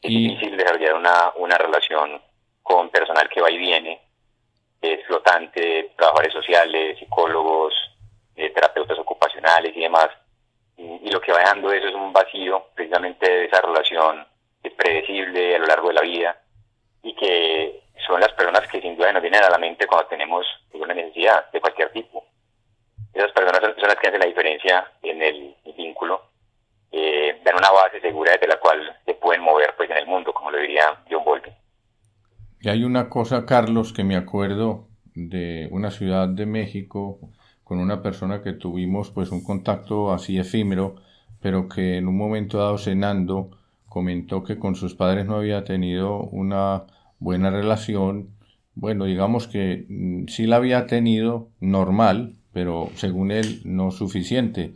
Es 0.00 0.10
Y- 0.10 0.28
difícil 0.28 0.56
desarrollar 0.56 0.94
una, 0.94 1.32
una 1.36 1.58
relación 1.58 2.20
con 2.62 2.88
personal 2.90 3.28
que 3.28 3.40
va 3.40 3.50
y 3.50 3.58
viene, 3.58 4.00
es 4.80 5.04
flotante, 5.06 5.92
trabajadores 5.96 6.32
sociales, 6.32 6.98
psicólogos, 6.98 7.74
eh, 8.36 8.50
terapeutas 8.50 8.98
ocupacionales 8.98 9.76
y 9.76 9.80
demás. 9.80 10.08
Y, 10.76 10.82
y 11.08 11.10
lo 11.10 11.20
que 11.20 11.32
va 11.32 11.38
dejando 11.38 11.72
eso 11.72 11.88
es 11.88 11.94
un 11.94 12.12
vacío 12.12 12.66
precisamente 12.74 13.28
de 13.28 13.44
esa 13.46 13.60
relación 13.62 14.26
que 14.62 14.68
es 14.68 14.74
predecible 14.74 15.56
a 15.56 15.58
lo 15.58 15.66
largo 15.66 15.88
de 15.88 15.94
la 15.94 16.02
vida 16.02 16.40
y 17.06 17.14
que 17.14 17.82
son 18.04 18.20
las 18.20 18.32
personas 18.32 18.66
que 18.66 18.80
sin 18.80 18.96
duda 18.96 19.12
nos 19.12 19.22
vienen 19.22 19.42
a 19.44 19.50
la 19.50 19.58
mente 19.58 19.86
cuando 19.86 20.08
tenemos 20.08 20.44
una 20.74 20.92
necesidad 20.92 21.50
de 21.52 21.60
cualquier 21.60 21.92
tipo. 21.92 22.24
Esas 23.14 23.30
personas 23.30 23.60
son, 23.60 23.88
las 23.88 23.96
que 23.96 24.08
hacen 24.08 24.20
la 24.20 24.26
diferencia 24.26 24.92
en 25.02 25.22
el, 25.22 25.54
el 25.64 25.72
vínculo, 25.74 26.20
eh, 26.90 27.40
dan 27.44 27.54
una 27.56 27.70
base 27.70 28.00
segura 28.00 28.32
desde 28.32 28.48
la 28.48 28.58
cual 28.58 28.78
se 29.04 29.14
pueden 29.14 29.42
mover 29.42 29.74
pues 29.76 29.88
en 29.88 29.98
el 29.98 30.06
mundo, 30.06 30.32
como 30.32 30.50
lo 30.50 30.58
diría 30.58 31.00
John 31.08 31.24
Bowlby. 31.24 31.52
Y 32.60 32.68
hay 32.68 32.82
una 32.82 33.08
cosa, 33.08 33.46
Carlos, 33.46 33.92
que 33.92 34.02
me 34.02 34.16
acuerdo 34.16 34.88
de 35.14 35.68
una 35.70 35.92
ciudad 35.92 36.28
de 36.28 36.44
México 36.44 37.20
con 37.62 37.78
una 37.78 38.02
persona 38.02 38.42
que 38.42 38.52
tuvimos 38.52 39.12
pues 39.12 39.30
un 39.30 39.44
contacto 39.44 40.12
así 40.12 40.38
efímero, 40.38 40.96
pero 41.40 41.68
que 41.68 41.98
en 41.98 42.08
un 42.08 42.18
momento 42.18 42.58
dado 42.58 42.78
cenando 42.78 43.55
comentó 43.96 44.44
que 44.44 44.58
con 44.58 44.74
sus 44.74 44.94
padres 44.94 45.24
no 45.24 45.36
había 45.36 45.64
tenido 45.64 46.18
una 46.24 46.84
buena 47.18 47.48
relación. 47.48 48.28
Bueno, 48.74 49.06
digamos 49.06 49.48
que 49.48 49.86
mm, 49.88 50.26
sí 50.26 50.44
la 50.44 50.56
había 50.56 50.86
tenido 50.86 51.48
normal, 51.60 52.34
pero 52.52 52.90
según 52.96 53.30
él 53.30 53.62
no 53.64 53.90
suficiente, 53.92 54.74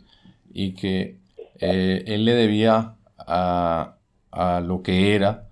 y 0.51 0.73
que 0.73 1.17
eh, 1.59 2.03
él 2.07 2.25
le 2.25 2.33
debía 2.33 2.95
a, 3.19 3.97
a 4.31 4.59
lo 4.59 4.81
que 4.81 5.13
era 5.13 5.49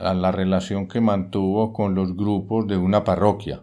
a 0.00 0.14
la 0.14 0.32
relación 0.32 0.88
que 0.88 1.00
mantuvo 1.00 1.72
con 1.72 1.94
los 1.94 2.16
grupos 2.16 2.66
de 2.66 2.78
una 2.78 3.04
parroquia 3.04 3.62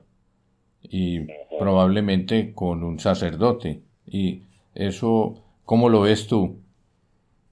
y 0.81 1.27
probablemente 1.59 2.53
con 2.53 2.85
un 2.85 3.01
sacerdote. 3.01 3.81
Y 4.07 4.43
eso, 4.75 5.43
¿cómo 5.65 5.89
lo 5.89 5.99
ves 5.99 6.25
tú 6.25 6.61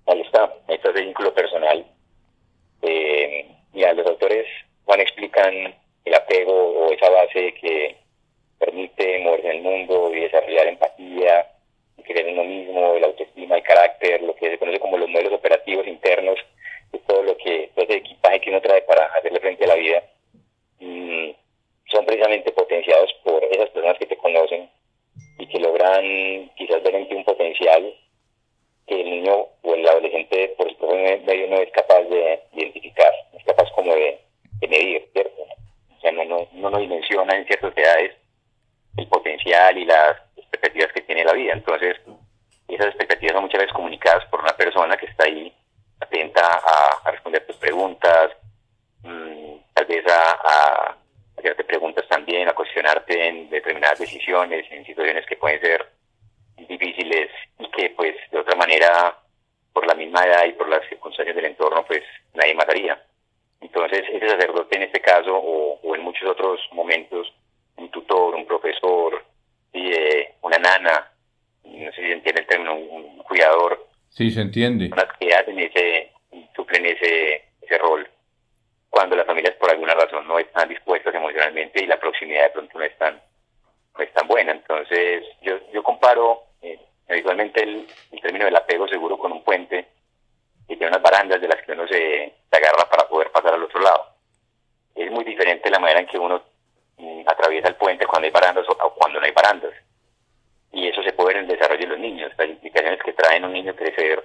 ahí 0.07 0.21
está 0.21 0.53
ese 0.67 0.91
vínculo 0.91 1.33
personal. 1.33 1.85
Eh, 2.81 3.47
mira, 3.73 3.93
los 3.93 4.07
autores 4.07 4.45
Juan 5.43 5.55
explican 5.55 5.75
el 6.05 6.13
apego 6.15 6.53
o 6.53 6.91
esa 6.91 7.09
base 7.09 7.53
que 7.55 7.95
permite 8.59 9.19
moverse 9.19 9.49
en 9.49 9.57
el 9.57 9.61
mundo 9.61 10.13
y 10.13 10.21
desarrollar 10.21 10.67
empatía, 10.67 11.47
y 11.97 12.03
creer 12.03 12.27
en 12.27 12.39
uno 12.39 12.43
mismo, 12.43 12.93
el 12.93 13.03
autoestima, 13.03 13.57
el 13.57 13.63
carácter, 13.63 14.21
lo 14.21 14.35
que 14.35 14.49
se 14.49 14.57
conoce 14.57 14.79
como 14.79 14.97
los 14.97 15.09
modelos 15.09 15.33
operativos 15.33 15.87
internos, 15.87 16.39
es 16.91 17.01
todo 17.03 17.23
lo 17.23 17.37
que, 17.37 17.69
todo 17.75 17.85
ese 17.85 17.97
equipaje 17.97 18.41
que 18.41 18.49
uno 18.49 18.61
trae 18.61 18.81
para 18.83 19.05
hacerle 19.05 19.39
frente 19.39 19.65
a 19.65 19.67
la 19.67 19.75
vida, 19.75 20.03
mm, 20.79 21.29
son 21.85 22.05
precisamente 22.05 22.51
potenciados 22.51 23.13
por 23.23 23.43
esas 23.45 23.69
personas 23.69 23.97
logran 25.63 26.49
quizás 26.55 26.83
ver 26.83 26.95
en 26.95 27.07
ti 27.07 27.15
un 27.15 27.23
potencial 27.23 27.95
que 28.85 29.01
el 29.01 29.09
niño 29.09 29.47
o 29.61 29.75
el 29.75 29.87
adolescente 29.87 30.49
por 30.57 30.69
su 30.77 30.85
medio 30.87 31.47
no 31.47 31.57
es 31.57 31.71
capaz 31.71 32.01
de 32.03 32.41
identificar, 32.53 33.11
no 33.31 33.39
es 33.39 33.45
capaz 33.45 33.71
como 33.71 33.93
de, 33.95 34.19
medir, 34.67 35.09
¿cierto? 35.13 35.41
O 35.41 36.47
sea, 36.63 36.71
no, 36.71 36.79
dimensiona 36.79 37.35
en 37.35 37.45
ciertas 37.45 37.77
edades 37.77 38.13
el 38.97 39.07
potencial 39.07 39.77
y 39.77 39.85
las 39.85 40.17
expectativas 40.35 40.91
que 40.93 41.01
tiene 41.01 41.25
la 41.25 41.33
vida. 41.33 41.53
Entonces, 41.53 41.97
esas 42.67 42.87
expectativas 42.87 43.33
son 43.33 43.43
muchas 43.43 43.61
veces 43.61 43.73
comunicadas 43.73 44.25
por 44.25 44.41
una 44.41 44.55
persona 44.55 44.97
que 44.97 45.07
está 45.07 45.25
ahí 45.25 45.53
atenta 45.99 46.41
a, 46.41 47.11
responder 47.11 47.45
tus 47.45 47.55
preguntas, 47.57 48.31
mmm, 49.03 49.55
tal 49.73 49.85
vez 49.85 50.05
a, 50.07 50.31
a, 50.31 50.97
hacerte 51.37 51.63
preguntas 51.63 52.07
también, 52.07 52.47
a 52.47 52.53
cuestionarte 52.53 53.27
en 53.27 53.49
determinadas 53.49 53.99
decisiones, 53.99 54.65
en 54.71 54.85
situaciones 54.85 55.25
que 55.25 55.37
pueden 55.37 55.61
ser 55.61 55.89
difíciles 56.67 57.29
y 57.59 57.69
que 57.71 57.89
pues 57.91 58.15
de 58.31 58.39
otra 58.39 58.55
manera, 58.55 59.17
por 59.73 59.87
la 59.87 59.95
misma 59.95 60.25
edad 60.25 60.45
y 60.45 60.53
por 60.53 60.69
las 60.69 60.87
circunstancias 60.87 61.35
del 61.35 61.45
entorno, 61.45 61.85
pues 61.85 62.03
nadie 62.33 62.53
mataría. 62.53 63.01
Entonces, 63.63 64.03
ese 64.11 64.29
sacerdote 64.29 64.75
en 64.75 64.83
este 64.83 64.99
caso, 64.99 65.35
o, 65.35 65.95
en 65.95 66.01
muchos 66.01 66.29
otros 66.29 66.59
momentos, 66.73 67.33
un 67.77 67.89
tutor, 67.89 68.35
un 68.35 68.45
profesor, 68.45 69.23
y, 69.71 69.91
eh, 69.91 70.33
una 70.41 70.57
nana, 70.57 71.11
no 71.63 71.91
sé 71.91 72.01
si 72.01 72.07
se 72.07 72.13
entiende 72.13 72.41
el 72.41 72.47
término, 72.47 72.75
un, 72.75 73.17
cuidador. 73.23 73.87
Sí, 74.09 74.29
se 74.29 74.41
entiende. 74.41 74.91
que 75.19 75.33
hacen 75.33 75.57
ese, 75.57 76.11
suplen 76.55 76.85
ese, 76.85 77.45
ese 77.61 77.77
rol 77.77 78.07
cuando 78.89 79.15
las 79.15 79.25
familias 79.25 79.55
por 79.55 79.71
alguna 79.71 79.95
razón 79.95 80.27
no 80.27 80.37
están 80.37 80.69
dispuestas 80.69 81.15
emocionalmente 81.15 81.83
y 81.83 81.87
la 81.87 81.99
proximidad 81.99 82.43
de 82.43 82.49
pronto 82.51 82.77
no 82.77 82.85
es 82.85 82.95
tan, 82.99 83.19
no 83.97 84.03
es 84.03 84.13
tan 84.13 84.27
buena. 84.27 84.51
Entonces, 84.51 85.25
yo, 85.41 85.55
yo 85.73 85.81
comparo 85.81 86.43
eh, 86.61 86.77
habitualmente 87.09 87.63
el, 87.63 87.87
el, 88.11 88.21
término 88.21 88.45
del 88.45 88.55
apego 88.55 88.87
seguro 88.87 89.17
con 89.17 89.31
un 89.31 89.43
puente 89.43 89.87
que 90.73 90.77
tiene 90.77 90.91
unas 90.91 91.03
barandas 91.03 91.39
de 91.39 91.47
las 91.47 91.61
que 91.61 91.71
uno 91.71 91.87
se, 91.87 92.33
agarra 92.51 92.89
para 92.89 93.07
poder 93.07 93.31
pasar 93.31 93.53
al 93.53 93.63
otro 93.63 93.79
lado. 93.79 94.07
Es 94.95 95.11
muy 95.11 95.23
diferente 95.23 95.69
la 95.69 95.79
manera 95.79 95.99
en 95.99 96.07
que 96.07 96.17
uno 96.17 96.41
mm, 96.97 97.21
atraviesa 97.27 97.67
el 97.67 97.75
puente 97.75 98.07
cuando 98.07 98.25
hay 98.25 98.31
barandas 98.31 98.65
o, 98.67 98.75
cuando 98.95 99.19
no 99.19 99.25
hay 99.25 99.31
barandas. 99.31 99.73
Y 100.71 100.87
eso 100.87 101.03
se 101.03 101.13
puede 101.13 101.29
ver 101.29 101.37
en 101.37 101.43
el 101.43 101.55
desarrollo 101.55 101.81
de 101.81 101.87
los 101.87 101.99
niños, 101.99 102.31
las 102.37 102.49
implicaciones 102.49 102.99
que 103.03 103.13
traen 103.13 103.45
un 103.45 103.53
niño 103.53 103.75
crecer 103.75 104.23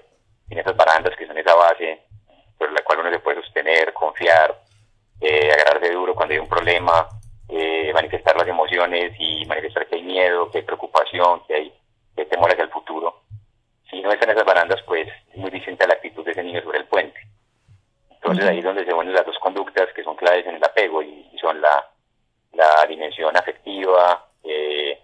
en 0.49 0.59
esas 0.59 0.75
barandas 0.75 1.14
que 1.17 1.26
son 1.26 1.37
esa 1.37 1.55
base 1.55 2.00
por 2.57 2.73
la 2.73 2.83
cual 2.83 3.00
uno 3.00 3.11
se 3.11 3.21
puede 3.21 3.43
sostener, 3.43 3.93
confiar, 3.93 4.59
eh, 5.21 5.52
agarrarse 5.52 5.93
duro 5.93 6.14
cuando 6.14 6.33
hay 6.33 6.40
un 6.40 6.49
problema, 6.49 7.07
eh, 7.49 7.93
manifestar 7.93 8.37
las 8.37 8.49
emociones 8.49 9.12
y 9.19 9.45
manifestar 9.45 9.87
que 9.87 9.97
hay 9.97 10.02
miedo, 10.02 10.50
que 10.50 10.59
hay 10.59 10.64
preocupación, 10.64 11.43
que 11.47 11.55
hay, 11.55 11.75
que 12.17 12.25
temor 12.25 12.50
hacia 12.50 12.64
el 12.64 12.71
futuro. 12.71 13.23
Si 13.90 14.02
no 14.02 14.11
están 14.11 14.31
esas 14.31 14.45
barandas, 14.45 14.83
pues 14.83 15.09
es 15.31 15.37
muy 15.37 15.50
distinta 15.50 15.87
la 15.87 15.95
niño 16.49 16.62
sobre 16.62 16.78
el 16.78 16.87
puente. 16.87 17.19
Entonces 18.11 18.45
ahí 18.45 18.59
es 18.59 18.64
donde 18.64 18.85
se 18.85 18.93
unen 18.93 19.14
las 19.14 19.25
dos 19.25 19.38
conductas 19.38 19.88
que 19.95 20.02
son 20.02 20.17
claves 20.17 20.47
en 20.47 20.57
el 20.57 20.64
apego 20.64 21.02
y, 21.02 21.26
son 21.40 21.61
la, 21.61 21.88
la 22.52 22.85
dimensión 22.88 23.37
afectiva, 23.37 24.26
eh, 24.43 24.99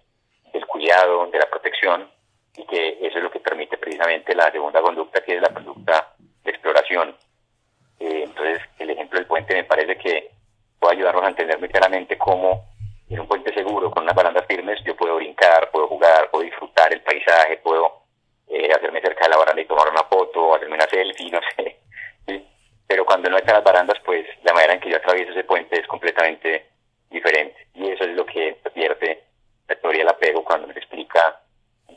del 0.53 0.67
cuidado, 0.67 1.27
de 1.29 1.39
la 1.39 1.49
protección, 1.49 2.11
y 2.57 2.67
que 2.67 2.99
eso 3.01 3.19
es 3.19 3.25
lo 3.25 3.31
que 3.31 3.39
permite 3.39 3.79
precisamente 3.79 4.35
la 4.35 4.51
segunda 4.51 4.83
conducta, 4.83 5.21
que 5.23 5.37
es 5.37 5.43
la 5.43 5.55
conducta 5.55 6.15
de 6.43 6.51
exploración. 6.51 7.17
Eh, 8.01 8.23
entonces 8.25 8.61
el 8.81 8.91
ejemplo 8.91 9.19
del 9.19 9.29
puente 9.29 9.55
me 9.55 9.65
parece 9.65 9.97
que 9.97 10.33
puede 10.81 10.97
ayudarnos 10.97 11.25
a 11.25 11.29
entender 11.29 11.59
muy 11.61 11.69
claramente 11.69 12.19
cómo 12.19 12.65
en 13.09 13.21
un 13.21 13.29
puente 13.29 13.55
seguro, 13.55 13.91
con 13.91 14.03
unas 14.03 14.17
barandas 14.17 14.47
firmes, 14.47 14.83
yo 14.85 14.97
puedo 14.97 15.17
brincar, 15.17 15.71
puedo 15.71 15.87
jugar, 15.87 16.31
puedo 16.31 16.45
disfrutar 16.45 16.93
el 16.93 17.03
paisaje, 17.03 17.59
puedo 17.59 18.03
eh, 18.49 18.73
hacerme 18.73 19.01
cerca 19.01 19.25
de 19.25 19.31
la 19.31 19.37
baranda 19.37 19.63
y 19.63 19.67
tomar 19.67 19.89
una 19.89 20.03
foto, 20.05 20.55
hacerme 20.55 20.77
una 20.77 20.89
selfie, 20.89 21.31
no 21.31 21.41
sé. 21.57 21.75
Las 23.55 23.63
barandas, 23.63 23.99
pues 24.05 24.27
la 24.43 24.53
manera 24.53 24.75
en 24.75 24.81
que 24.81 24.91
yo 24.91 24.97
atravieso 24.97 25.31
ese 25.31 25.45
puente 25.45 25.79
es 25.79 25.87
completamente 25.87 26.65
diferente. 27.09 27.55
Y 27.75 27.87
eso 27.87 28.03
es 28.03 28.17
lo 28.17 28.27
que 28.27 28.57
advierte 28.65 29.23
la 29.69 29.77
teoría 29.77 30.01
del 30.01 30.09
apego 30.09 30.43
cuando 30.43 30.67
nos 30.67 30.77
explica 30.77 31.21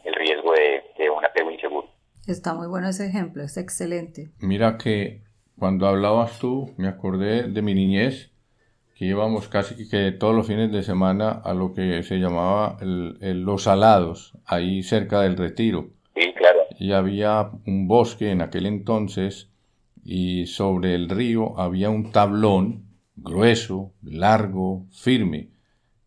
el 0.04 0.14
riesgo 0.14 0.54
de, 0.54 0.84
de 1.00 1.10
un 1.10 1.26
apego 1.26 1.50
inseguro. 1.50 1.88
Está 2.28 2.54
muy 2.54 2.68
bueno 2.68 2.90
ese 2.90 3.08
ejemplo, 3.08 3.42
es 3.42 3.58
excelente. 3.58 4.30
Mira 4.40 4.78
que 4.78 5.24
cuando 5.58 5.88
hablabas 5.88 6.38
tú, 6.38 6.76
me 6.78 6.88
acordé 6.88 7.48
de 7.48 7.62
mi 7.64 7.74
niñez, 7.74 8.32
que 8.96 9.06
íbamos 9.06 9.48
casi 9.48 9.90
que 9.90 10.12
todos 10.12 10.36
los 10.36 10.46
fines 10.46 10.72
de 10.72 10.84
semana 10.84 11.42
a 11.44 11.56
lo 11.56 11.74
que 11.74 12.04
se 12.04 12.18
llamaba 12.18 12.78
Los 12.82 13.64
Salados, 13.64 14.38
ahí 14.46 14.84
cerca 14.84 15.22
del 15.22 15.36
retiro. 15.36 15.88
Sí, 16.16 16.36
claro. 16.36 16.60
Y 16.78 16.92
había 16.92 17.50
un 17.66 17.88
bosque 17.88 18.30
en 18.30 18.44
aquel 18.44 18.68
entonces 18.68 19.50
y 20.10 20.46
sobre 20.46 20.96
el 20.96 21.10
río 21.10 21.60
había 21.60 21.90
un 21.90 22.14
tablón 22.14 22.86
grueso, 23.18 23.92
largo, 24.02 24.86
firme. 24.90 25.50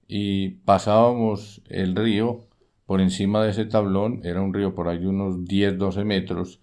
Y 0.09 0.49
pasábamos 0.65 1.61
el 1.69 1.95
río 1.95 2.47
por 2.87 3.03
encima 3.03 3.45
de 3.45 3.51
ese 3.51 3.67
tablón, 3.67 4.23
era 4.25 4.41
un 4.41 4.55
río 4.55 4.75
por 4.75 4.89
ahí 4.89 5.05
unos 5.05 5.45
10, 5.45 5.77
12 5.77 6.05
metros, 6.05 6.61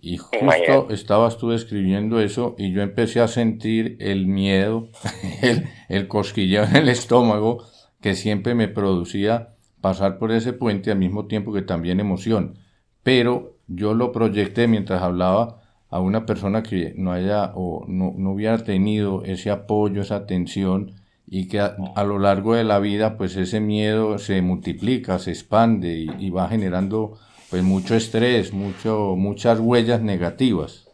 y 0.00 0.16
justo 0.16 0.90
estabas 0.90 1.38
tú 1.38 1.50
describiendo 1.50 2.20
eso 2.20 2.56
y 2.58 2.72
yo 2.72 2.82
empecé 2.82 3.20
a 3.20 3.28
sentir 3.28 3.96
el 4.00 4.26
miedo, 4.26 4.88
el, 5.42 5.68
el 5.88 6.08
cosquilleo 6.08 6.64
en 6.64 6.74
el 6.74 6.88
estómago 6.88 7.64
que 8.00 8.16
siempre 8.16 8.56
me 8.56 8.66
producía 8.66 9.54
pasar 9.80 10.18
por 10.18 10.32
ese 10.32 10.52
puente 10.52 10.90
al 10.90 10.98
mismo 10.98 11.26
tiempo 11.26 11.52
que 11.52 11.62
también 11.62 12.00
emoción. 12.00 12.58
Pero 13.04 13.58
yo 13.68 13.94
lo 13.94 14.10
proyecté 14.10 14.66
mientras 14.66 15.02
hablaba 15.02 15.59
a 15.90 16.00
una 16.00 16.24
persona 16.24 16.62
que 16.62 16.94
no 16.96 17.12
haya 17.12 17.52
o 17.54 17.84
no, 17.88 18.14
no 18.16 18.32
hubiera 18.32 18.58
tenido 18.58 19.24
ese 19.24 19.50
apoyo, 19.50 20.02
esa 20.02 20.16
atención 20.16 20.92
y 21.26 21.48
que 21.48 21.60
a, 21.60 22.04
lo 22.04 22.18
largo 22.18 22.54
de 22.54 22.64
la 22.64 22.78
vida 22.78 23.16
pues 23.16 23.36
ese 23.36 23.60
miedo 23.60 24.18
se 24.18 24.42
multiplica, 24.42 25.18
se 25.18 25.30
expande 25.30 25.94
y, 25.98 26.10
y 26.18 26.30
va 26.30 26.48
generando 26.48 27.18
pues 27.50 27.64
mucho 27.64 27.96
estrés, 27.96 28.52
mucho, 28.52 29.14
muchas 29.16 29.58
huellas 29.58 30.00
negativas. 30.00 30.88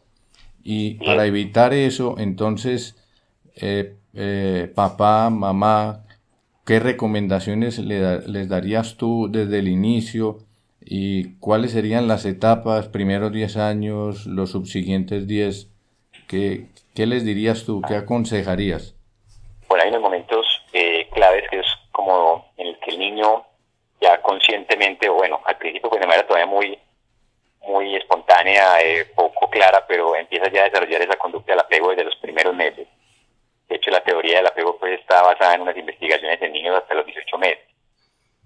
Y 0.65 0.95
para 0.95 1.27
evitar 1.27 1.73
eso, 1.75 2.17
entonces, 2.19 2.97
eh, 3.55 3.99
eh, 4.15 4.73
papá, 4.75 5.31
mamá, 5.31 6.05
¿qué 6.65 6.81
recomendaciones 6.81 7.79
le 7.79 8.27
les 8.27 8.49
darías 8.49 8.97
tú 8.97 9.29
desde 9.31 9.61
el 9.61 9.69
inicio? 9.69 10.39
¿Y 10.89 11.37
cuáles 11.41 11.73
serían 11.73 12.07
las 12.07 12.25
etapas, 12.25 12.87
primeros 12.87 13.33
10 13.33 13.57
años, 13.57 14.25
los 14.27 14.53
subsiguientes 14.53 15.27
10? 15.27 15.69
¿Qué, 16.29 16.67
¿Qué 16.95 17.07
les 17.07 17.25
dirías 17.25 17.65
tú? 17.67 17.83
¿Qué 17.83 17.97
aconsejarías? 17.97 18.95
Bueno, 19.69 19.83
hay 19.83 19.91
unos 19.91 20.03
momentos 20.03 20.47
eh, 20.73 21.09
claves 21.13 21.43
que 21.51 21.59
es 21.59 21.67
como 21.91 22.53
en 22.57 22.69
el 22.69 22.79
que 22.79 22.93
el 22.93 23.01
niño 23.01 23.45
ya 24.01 24.23
conscientemente, 24.23 25.09
bueno, 25.09 25.41
al 25.45 25.59
principio 25.59 25.91
pues 25.91 26.01
de 26.01 26.07
manera 26.07 26.25
todavía 26.25 26.47
muy, 26.47 26.79
muy 27.63 27.97
espontánea, 27.97 28.81
eh, 28.81 29.07
poco 29.17 29.51
clara, 29.51 29.85
pero 29.89 30.15
empieza 30.15 30.49
ya 30.53 30.61
a 30.61 30.65
desarrollar 30.67 31.03
esa 31.03 31.17
conducta 31.17 31.51
del 31.51 31.61
apego 31.61 31.91
desde 31.91 32.05
los 32.05 32.17
primeros 32.17 32.55
meses. 32.55 32.87
De 33.69 33.75
hecho, 33.75 33.91
la 33.91 34.05
teoría 34.05 34.37
del 34.37 34.47
apego 34.47 34.79
pues 34.79 35.01
está 35.01 35.21
basada 35.23 35.55
en 35.55 35.63
unas 35.63 35.77
investigaciones 35.77 36.41
en 36.41 36.53
niños 36.53 36.77
hasta 36.77 36.95
los 36.95 37.07
18 37.07 37.39
meses. 37.39 37.76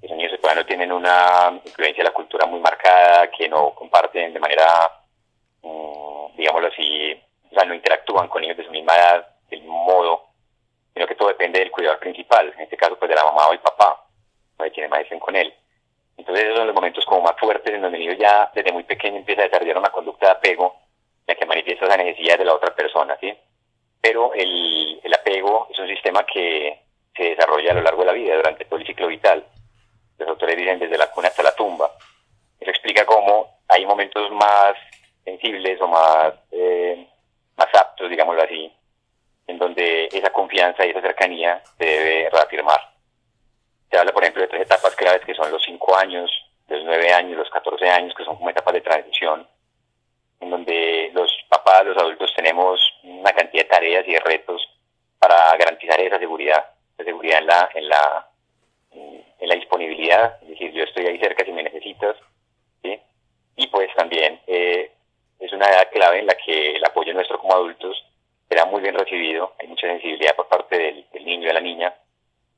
Esos 0.02 0.16
niños 0.16 0.32
todavía 0.40 0.62
no 0.62 0.66
tienen 0.66 0.92
una 0.92 1.60
influencia 1.64 2.02
de 2.02 2.08
la 2.08 2.14
cultura 2.14 2.46
muy 2.46 2.60
marcada, 2.60 3.30
que 3.30 3.48
no 3.48 3.74
comparten 3.74 4.32
de 4.32 4.40
manera, 4.40 4.90
mm, 5.62 6.36
digámoslo 6.36 6.68
así, 6.68 7.20
o 7.50 7.54
sea, 7.54 7.64
no 7.64 7.74
interactúan 7.74 8.28
con 8.28 8.42
niños 8.42 8.56
de 8.56 8.64
su 8.64 8.70
misma 8.70 8.94
edad 8.94 9.28
del 9.50 9.64
modo, 9.64 10.28
sino 10.94 11.06
que 11.06 11.14
todo 11.14 11.28
depende 11.28 11.58
del 11.58 11.70
cuidador 11.70 11.98
principal, 11.98 12.52
en 12.54 12.60
este 12.60 12.76
caso 12.76 12.98
pues 12.98 13.08
de 13.08 13.16
la 13.16 13.24
mamá 13.24 13.48
o 13.48 13.52
el 13.52 13.60
papá 13.60 14.04
de 14.58 14.70
quienes 14.70 14.90
maestren 14.90 15.20
con 15.20 15.36
él. 15.36 15.52
Entonces 16.16 16.44
esos 16.44 16.58
son 16.58 16.66
los 16.66 16.74
momentos 16.74 17.04
como 17.06 17.22
más 17.22 17.36
fuertes 17.38 17.74
en 17.74 17.80
donde 17.80 17.98
el 17.98 18.04
niño 18.04 18.18
ya 18.18 18.50
desde 18.54 18.72
muy 18.72 18.84
pequeño 18.84 19.16
empieza 19.16 19.42
a 19.42 19.44
desarrollar 19.44 19.78
una 19.78 19.90
conducta 19.90 20.26
de 20.26 20.32
apego 20.32 20.76
ya 21.26 21.34
que 21.34 21.46
manifiesta 21.46 21.86
esa 21.86 21.96
necesidad 21.96 22.38
de 22.38 22.44
la 22.44 22.54
otra 22.54 22.74
persona, 22.74 23.16
¿sí? 23.20 23.32
Pero 24.00 24.32
el, 24.34 25.00
el 25.02 25.14
apego 25.14 25.68
es 25.70 25.78
un 25.78 25.88
sistema 25.88 26.24
que 26.24 26.80
se 27.16 27.22
desarrolla 27.22 27.70
a 27.70 27.74
lo 27.74 27.82
largo 27.82 28.00
de 28.00 28.06
la 28.06 28.12
vida, 28.12 28.36
durante 28.36 28.64
todo 28.64 28.80
el 28.80 28.86
ciclo 28.86 29.06
vital. 29.06 29.44
Los 30.20 30.28
autores 30.28 30.56
dicen 30.56 30.78
desde 30.78 30.98
la 30.98 31.10
cuna 31.10 31.28
hasta 31.28 31.42
la 31.42 31.54
tumba. 31.54 31.90
Eso 32.60 32.70
explica 32.70 33.06
cómo 33.06 33.62
hay 33.68 33.86
momentos 33.86 34.30
más 34.32 34.74
sensibles 35.24 35.80
o 35.80 35.88
más, 35.88 36.34
eh, 36.52 37.08
más 37.56 37.68
aptos, 37.74 38.10
digámoslo 38.10 38.42
así, 38.42 38.70
en 39.46 39.58
donde 39.58 40.10
esa 40.12 40.30
confianza 40.30 40.84
y 40.84 40.90
esa 40.90 41.00
cercanía 41.00 41.62
se 41.78 41.84
debe 41.86 42.28
reafirmar. 42.30 42.80
Se 43.90 43.96
habla, 43.96 44.12
por 44.12 44.22
ejemplo, 44.22 44.42
de 44.42 44.48
tres 44.48 44.62
etapas 44.62 44.94
claves 44.94 45.24
que 45.24 45.34
son 45.34 45.50
los 45.50 45.62
5 45.64 45.96
años, 45.96 46.30
los 46.68 46.84
9 46.84 47.12
años, 47.14 47.38
los 47.38 47.50
14 47.50 47.88
años, 47.88 48.14
que 48.14 48.24
son 48.24 48.36
como 48.36 48.50
etapas 48.50 48.74
de 48.74 48.82
transición, 48.82 49.48
en 50.40 50.50
donde 50.50 51.10
los 51.14 51.30
papás, 51.48 51.84
los 51.86 51.96
adultos 51.96 52.30
tenemos 52.36 52.78
una 53.04 53.32
cantidad 53.32 53.64
de 53.64 53.68
tareas 53.70 54.06
y 54.06 54.12
de 54.12 54.20
retos 54.20 54.68
para 55.18 55.56
garantizar 55.56 55.98
esa 55.98 56.18
seguridad, 56.18 56.74
la 56.98 57.04
seguridad 57.04 57.38
en 57.38 57.46
la, 57.46 57.70
en 57.74 57.88
la, 57.88 58.29
en 59.40 59.48
la 59.48 59.54
disponibilidad, 59.54 60.38
es 60.42 60.48
decir, 60.50 60.72
yo 60.72 60.84
estoy 60.84 61.06
ahí 61.06 61.18
cerca 61.18 61.44
si 61.44 61.52
me 61.52 61.62
necesitas 61.62 62.16
¿sí? 62.82 63.00
Y 63.56 63.66
pues 63.68 63.88
también 63.94 64.40
eh, 64.46 64.90
es 65.38 65.52
una 65.52 65.66
edad 65.66 65.90
clave 65.90 66.18
en 66.18 66.26
la 66.26 66.34
que 66.34 66.76
el 66.76 66.84
apoyo 66.84 67.12
nuestro 67.14 67.38
como 67.38 67.54
adultos 67.54 68.04
será 68.48 68.66
muy 68.66 68.82
bien 68.82 68.94
recibido, 68.94 69.54
hay 69.58 69.68
mucha 69.68 69.86
sensibilidad 69.86 70.34
por 70.34 70.48
parte 70.48 70.76
del, 70.76 71.24
niño 71.24 71.44
y 71.44 71.46
de 71.46 71.54
la 71.54 71.60
niña, 71.60 71.94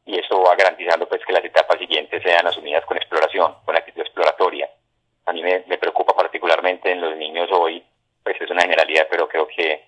y 0.06 0.18
eso 0.18 0.42
va 0.42 0.56
garantizando 0.56 1.06
pues 1.06 1.24
que 1.24 1.32
las 1.32 1.44
etapas 1.44 1.78
siguientes 1.78 2.22
sean 2.22 2.46
asumidas 2.46 2.84
con 2.86 2.96
exploración, 2.96 3.54
con 3.64 3.76
actitud 3.76 4.00
exploratoria. 4.00 4.70
A 5.26 5.32
mí 5.32 5.42
me, 5.42 5.60
preocupa 5.78 6.14
particularmente 6.16 6.90
en 6.90 7.00
los 7.02 7.16
niños 7.16 7.48
hoy, 7.52 7.84
pues 8.24 8.40
es 8.40 8.50
una 8.50 8.62
generalidad, 8.62 9.06
pero 9.10 9.28
creo 9.28 9.46
que, 9.46 9.84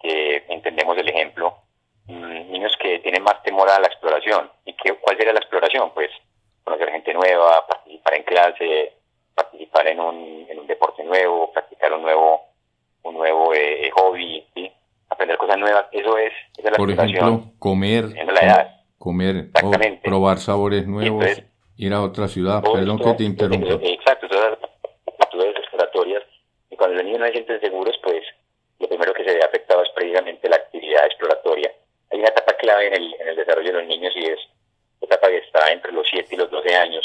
que 0.00 0.44
entendemos 0.48 0.98
el 0.98 1.08
ejemplo, 1.08 1.56
mm, 2.06 2.50
niños 2.50 2.76
que 2.80 2.98
tienen 2.98 3.22
más 3.22 3.42
temor 3.42 3.70
a 3.70 3.78
la 3.78 3.86
exploración. 3.86 4.50
¿Y 4.78 4.82
qué, 4.82 4.94
cuál 5.00 5.16
sería 5.16 5.32
la 5.32 5.40
exploración? 5.40 5.90
Pues 5.94 6.10
conocer 6.64 6.90
gente 6.90 7.14
nueva, 7.14 7.66
participar 7.66 8.14
en 8.14 8.22
clase, 8.24 8.92
participar 9.34 9.88
en 9.88 10.00
un, 10.00 10.46
en 10.48 10.58
un 10.58 10.66
deporte 10.66 11.02
nuevo, 11.04 11.52
practicar 11.52 11.92
un 11.92 12.02
nuevo, 12.02 12.42
un 13.02 13.14
nuevo 13.14 13.54
eh, 13.54 13.90
hobby, 13.94 14.46
¿sí? 14.54 14.70
aprender 15.08 15.38
cosas 15.38 15.58
nuevas, 15.58 15.86
eso 15.92 16.18
es, 16.18 16.32
esa 16.58 16.68
es 16.68 16.72
la 16.72 16.76
Por 16.76 16.90
ejemplo, 16.90 17.42
comer, 17.58 18.04
la 18.10 18.40
edad. 18.40 18.76
comer, 18.98 19.48
o 19.62 19.70
probar 20.02 20.38
sabores 20.38 20.86
nuevos, 20.86 21.42
ir 21.76 21.92
a 21.92 22.02
otra 22.02 22.28
ciudad, 22.28 22.62
perdón 22.62 22.98
que 22.98 23.14
te 23.14 23.24
interrumpa. 23.24 23.74
Exacto, 23.82 24.28
todas 24.28 24.50
las 24.50 24.70
actitudes 25.20 25.56
exploratorias, 25.56 26.22
y 26.70 26.76
cuando 26.76 26.96
los 26.96 27.04
niños 27.04 27.20
no 27.20 27.26
se 27.26 27.32
sienten 27.32 27.60
seguros, 27.60 27.96
pues 28.02 28.22
lo 28.78 28.88
primero 28.88 29.14
que 29.14 29.24
se 29.24 29.34
ve 29.34 29.42
afectado 29.42 29.82
es 29.82 29.90
precisamente 29.94 30.48
la 30.48 30.56
actividad 30.56 31.06
exploratoria. 31.06 31.72
Hay 32.10 32.18
una 32.18 32.28
etapa 32.28 32.54
clave 32.54 32.88
en 32.88 32.94
el, 32.94 33.14
en 33.20 33.28
el 33.28 33.36
desarrollo 33.36 33.72
de 33.72 33.78
los 33.78 33.86
niños 33.86 34.12
y 34.16 34.26
es 34.26 34.38
la 35.00 35.06
etapa 35.06 35.28
que 35.28 35.38
está 35.38 35.70
entre 35.72 35.92
los 35.92 36.07
7 36.18 36.34
y 36.34 36.38
los 36.38 36.50
12 36.50 36.74
años, 36.74 37.04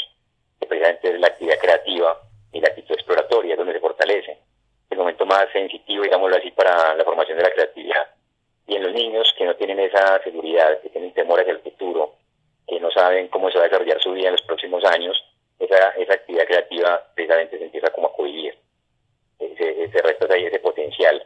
que 0.60 0.65
precisamente 0.67 1.10
es 1.10 1.20
la 1.20 1.27
actividad 1.27 1.60
creativa 1.60 2.22
y 2.51 2.60
la 2.60 2.67
actitud 2.70 2.96
exploratoria, 2.96 3.55
donde 3.55 3.74
se 3.74 3.79
fortalece 3.79 4.38
el 4.89 4.98
momento 4.98 5.25
más 5.25 5.48
sensitivo, 5.51 6.03
digámoslo 6.03 6.38
así, 6.38 6.51
para 6.51 6.96
la 6.96 7.03
formación 7.03 7.38
de 7.38 7.43
la 7.43 7.51
creatividad. 7.51 8.08
Y 8.67 8.75
en 8.75 8.84
los 8.84 8.93
niños 8.93 9.34
que 9.38 9.46
no 9.46 9.55
tienen 9.55 9.79
esa 9.79 10.22
seguridad, 10.24 10.79
que 10.82 10.89
tienen 10.89 11.13
temor 11.13 11.39
hacia 11.39 11.53
el 11.53 11.60
futuro, 11.60 12.15
que 12.67 12.79
no 12.79 12.89
saben 12.91 13.27
cómo 13.27 13.50
se 13.51 13.58
va 13.58 13.65
a 13.65 13.67
desarrollar 13.67 14.00
su 14.01 14.13
vida 14.13 14.27
en 14.27 14.34
los 14.34 14.41
próximos 14.43 14.84
años, 14.86 15.17
esa, 15.60 15.89
esa 15.89 16.13
actividad 16.13 16.46
creativa 16.46 17.03
precisamente 17.13 17.58
se 17.58 17.65
empieza 17.65 17.89
como 17.89 18.08
a 18.08 18.13
cohibir. 18.13 18.58
Se, 19.38 19.91
se 19.91 20.01
resta 20.01 20.34
ahí 20.34 20.46
ese 20.46 20.60
potencial. 20.60 21.25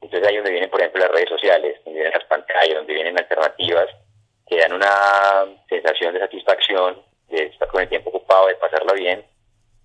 Entonces 0.00 0.28
ahí 0.28 0.36
donde 0.36 0.50
vienen, 0.50 0.70
por 0.70 0.80
ejemplo, 0.80 1.02
las 1.02 1.12
redes 1.12 1.28
sociales, 1.28 1.80
donde 1.84 2.00
vienen 2.00 2.18
las 2.18 2.28
pantallas, 2.28 2.74
donde 2.74 2.94
vienen 2.94 3.18
alternativas 3.18 3.88
que 4.46 4.58
dan 4.58 4.72
una 4.72 4.88
sensación 5.68 6.14
de 6.14 6.20
satisfacción, 6.20 7.02
de 7.28 7.44
estar 7.44 7.68
con 7.68 7.82
el 7.82 7.88
tiempo 7.88 8.10
ocupado, 8.10 8.46
de 8.46 8.54
pasarlo 8.56 8.94
bien, 8.94 9.24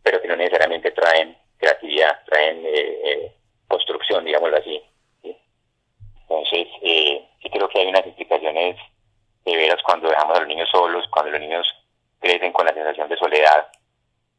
pero 0.03 0.21
que 0.21 0.27
no 0.27 0.36
necesariamente 0.36 0.91
traen 0.91 1.38
creatividad, 1.57 2.24
traen 2.25 2.65
eh, 2.65 3.00
eh, 3.03 3.36
construcción, 3.67 4.25
digámoslo 4.25 4.57
así. 4.57 4.81
Entonces, 5.24 6.67
eh, 6.81 7.27
sí 7.41 7.50
creo 7.50 7.67
que 7.67 7.79
hay 7.79 7.88
unas 7.88 8.05
implicaciones 8.05 8.77
de 9.45 9.55
veras 9.55 9.81
cuando 9.83 10.10
dejamos 10.10 10.38
a 10.38 10.39
los 10.39 10.48
niños 10.48 10.69
solos, 10.71 11.05
cuando 11.12 11.31
los 11.31 11.41
niños 11.41 11.67
crecen 12.19 12.53
con 12.53 12.65
la 12.65 12.74
sensación 12.74 13.10
de 13.10 13.17
soledad 13.17 13.67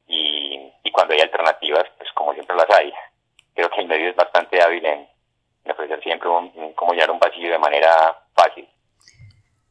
y, 0.07 0.71
cuando 0.93 1.15
hay 1.15 1.21
alternativas, 1.21 1.85
pues 1.97 2.11
como 2.13 2.35
siempre 2.35 2.55
las 2.55 2.69
hay. 2.71 2.93
Creo 3.55 3.71
que 3.71 3.81
el 3.81 3.89
medio 3.89 4.11
es 4.11 4.17
bastante 4.17 4.61
hábil 4.61 4.85
en, 4.85 5.09
ofrecer 5.71 6.03
siempre 6.03 6.29
un, 6.29 6.75
como 6.75 6.93
llenar 6.93 7.11
un 7.11 7.19
vacío 7.19 7.51
de 7.51 7.59
manera 7.59 8.15
fácil. 8.35 8.69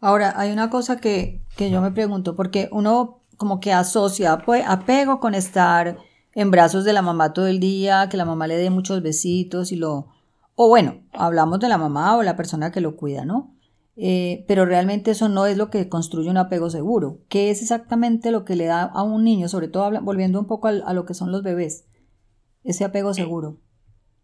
Ahora, 0.01 0.33
hay 0.35 0.51
una 0.51 0.71
cosa 0.71 0.99
que, 0.99 1.41
que 1.55 1.69
yo 1.69 1.79
me 1.79 1.91
pregunto, 1.91 2.35
porque 2.35 2.69
uno 2.71 3.20
como 3.41 3.59
que 3.59 3.73
asocia 3.73 4.33
apego 4.33 5.19
con 5.19 5.33
estar 5.33 5.97
en 6.35 6.51
brazos 6.51 6.85
de 6.85 6.93
la 6.93 7.01
mamá 7.01 7.33
todo 7.33 7.47
el 7.47 7.59
día, 7.59 8.07
que 8.07 8.15
la 8.15 8.23
mamá 8.23 8.45
le 8.45 8.55
dé 8.55 8.69
muchos 8.69 9.01
besitos 9.01 9.71
y 9.71 9.77
lo... 9.77 10.09
O 10.53 10.67
bueno, 10.67 11.01
hablamos 11.11 11.59
de 11.59 11.67
la 11.67 11.79
mamá 11.79 12.15
o 12.17 12.21
la 12.21 12.35
persona 12.35 12.71
que 12.71 12.81
lo 12.81 12.95
cuida, 12.95 13.25
¿no? 13.25 13.55
Eh, 13.97 14.45
pero 14.47 14.65
realmente 14.65 15.09
eso 15.09 15.27
no 15.27 15.47
es 15.47 15.57
lo 15.57 15.71
que 15.71 15.89
construye 15.89 16.29
un 16.29 16.37
apego 16.37 16.69
seguro. 16.69 17.17
¿Qué 17.31 17.49
es 17.49 17.63
exactamente 17.63 18.29
lo 18.29 18.45
que 18.45 18.55
le 18.55 18.65
da 18.65 18.83
a 18.83 19.01
un 19.01 19.23
niño, 19.23 19.47
sobre 19.47 19.69
todo 19.69 19.89
volviendo 20.03 20.39
un 20.39 20.45
poco 20.45 20.67
a, 20.67 20.93
lo 20.93 21.05
que 21.07 21.15
son 21.15 21.31
los 21.31 21.41
bebés, 21.41 21.89
ese 22.63 22.85
apego 22.85 23.15
seguro? 23.15 23.57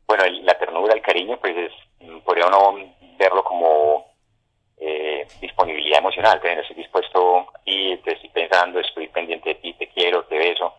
Bueno, 0.08 0.26
la 0.44 0.60
ternura, 0.60 0.94
el 0.94 1.02
cariño, 1.02 1.40
pues 1.42 1.56
es, 1.58 2.22
podría 2.24 2.46
uno 2.46 2.76
verlo 3.18 3.44
como 3.44 4.06
disponibilidad 5.40 6.00
emocional, 6.00 6.40
que 6.42 6.54
estoy 6.54 6.76
dispuesto 6.76 7.48
ti, 7.64 8.00
te 8.04 8.14
estoy 8.14 8.30
pensando, 8.30 8.80
estoy 8.80 9.08
pendiente 9.08 9.50
de 9.50 9.56
ti, 9.56 9.74
te 9.74 9.88
quiero, 9.90 10.24
te 10.26 10.38
beso 10.38 10.74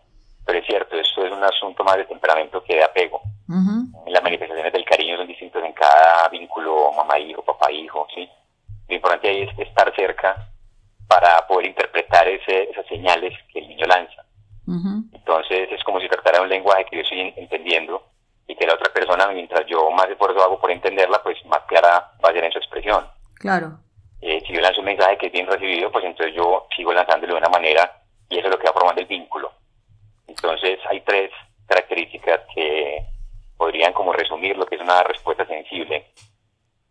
pero 0.48 0.60
es 0.60 0.66
cierto, 0.66 0.96
esto 0.96 1.26
es 1.26 1.30
un 1.30 1.44
asunto 1.44 1.84
más 1.84 1.98
de 1.98 2.06
temperamento 2.06 2.64
que 2.64 2.76
de 2.76 2.82
apego. 2.82 3.20
Las 4.06 4.22
manifestaciones 4.22 4.72
del 4.72 4.84
cariño 4.86 5.18
son 5.18 5.26
distintas 5.26 5.62
en 5.62 5.74
cada 5.74 6.26
vínculo 6.30 6.90
mamá-hijo, 6.92 7.42
papá-hijo, 7.42 8.06
¿sí? 8.14 8.26
Lo 8.88 8.94
importante 8.94 9.28
ahí 9.28 9.42
es 9.42 9.58
estar 9.58 9.94
cerca 9.94 10.48
para 11.06 11.46
poder 11.46 11.66
interpretar 11.66 12.26
ese, 12.28 12.62
esas 12.70 12.86
señales 12.86 13.34
que 13.52 13.58
el 13.58 13.68
niño 13.68 13.84
lanza. 13.84 14.24
Entonces 15.12 15.68
es 15.70 15.84
como 15.84 16.00
si 16.00 16.08
tratara 16.08 16.40
un 16.40 16.48
lenguaje 16.48 16.86
que 16.86 16.96
yo 16.96 17.02
estoy 17.02 17.34
entendiendo 17.36 18.02
y 18.46 18.56
que 18.56 18.66
la 18.66 18.72
otra 18.72 18.90
persona, 18.90 19.28
mientras 19.28 19.66
yo 19.66 19.90
más 19.90 20.08
esfuerzo 20.08 20.42
hago 20.42 20.58
por 20.58 20.70
entenderla, 20.70 21.22
pues 21.22 21.36
más 21.44 21.60
clara 21.64 22.12
va 22.24 22.30
a 22.30 22.32
ser 22.32 22.44
en 22.44 22.52
su 22.52 22.58
expresión. 22.58 23.06
Claro. 23.34 23.80
Eh, 24.20 24.42
si 24.46 24.52
yo 24.52 24.60
lanzo 24.60 24.80
un 24.80 24.86
mensaje 24.86 25.16
que 25.16 25.26
es 25.26 25.32
bien 25.32 25.46
recibido, 25.46 25.90
pues 25.92 26.04
entonces 26.04 26.34
yo 26.34 26.66
sigo 26.76 26.92
lanzándolo 26.92 27.34
de 27.34 27.40
una 27.40 27.48
manera 27.48 28.02
y 28.28 28.38
eso 28.38 28.46
es 28.46 28.52
lo 28.52 28.58
que 28.58 28.66
va 28.66 28.72
formando 28.72 29.00
el 29.00 29.06
vínculo. 29.06 29.52
Entonces 30.26 30.78
hay 30.88 31.00
tres 31.02 31.30
características 31.66 32.40
que 32.54 33.04
podrían 33.56 33.92
como 33.92 34.12
resumir 34.12 34.56
lo 34.56 34.66
que 34.66 34.76
es 34.76 34.80
una 34.80 35.02
respuesta 35.02 35.46
sensible. 35.46 36.06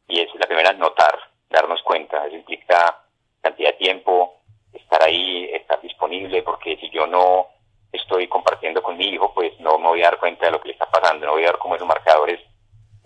Y 0.08 0.22
es 0.22 0.30
la 0.36 0.48
primera, 0.48 0.72
notar, 0.74 1.20
darnos 1.50 1.82
cuenta. 1.84 2.26
Eso 2.26 2.36
implica 2.36 3.04
cantidad 3.42 3.72
de 3.72 3.78
tiempo, 3.78 4.42
estar 4.74 5.04
ahí, 5.04 5.50
estar 5.54 5.82
disponible, 5.82 6.44
porque 6.44 6.78
si 6.78 6.90
yo 6.90 7.08
no 7.08 7.48
estoy 7.92 8.28
compartiendo 8.28 8.82
con 8.82 8.98
mi 8.98 9.06
hijo, 9.06 9.34
pues 9.34 9.60
no 9.60 9.78
me 9.78 9.88
voy 9.88 10.02
a 10.02 10.06
dar 10.06 10.20
cuenta 10.20 10.46
de 10.46 10.52
lo 10.52 10.62
que 10.62 10.70
le 10.70 10.74
está 10.74 10.90
pasando, 10.90 11.26
no 11.26 11.34
voy 11.34 11.44
a 11.44 11.48
dar 11.48 11.58
como 11.58 11.76
esos 11.76 11.88
marcadores 11.88 12.40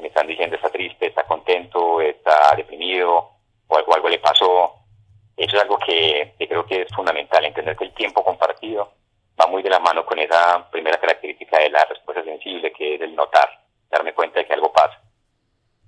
me 0.01 0.07
están 0.07 0.27
diciendo 0.27 0.55
está 0.55 0.69
triste, 0.69 1.07
está 1.07 1.23
contento, 1.23 2.01
está 2.01 2.55
deprimido, 2.55 3.29
o 3.67 3.77
algo, 3.77 3.93
algo 3.93 4.09
le 4.09 4.19
pasó. 4.19 4.73
Algo 6.03 6.37
que 6.37 6.47
creo 6.47 6.65
que 6.65 6.81
es 6.83 6.93
fundamental, 6.93 7.45
entender 7.45 7.75
que 7.75 7.85
el 7.85 7.93
tiempo 7.93 8.23
compartido 8.23 8.91
va 9.41 9.47
muy 9.47 9.63
de 9.63 9.69
la 9.69 9.79
mano 9.79 10.05
con 10.05 10.19
esa 10.19 10.69
primera 10.69 10.99
característica 10.99 11.59
de 11.59 11.69
la 11.69 11.83
respuesta 11.85 12.23
sensible, 12.23 12.71
que 12.71 12.95
es 12.95 13.01
el 13.01 13.15
notar, 13.15 13.49
darme 13.89 14.13
cuenta 14.13 14.39
de 14.39 14.45
que 14.45 14.53
algo 14.53 14.71
pasa. 14.71 14.99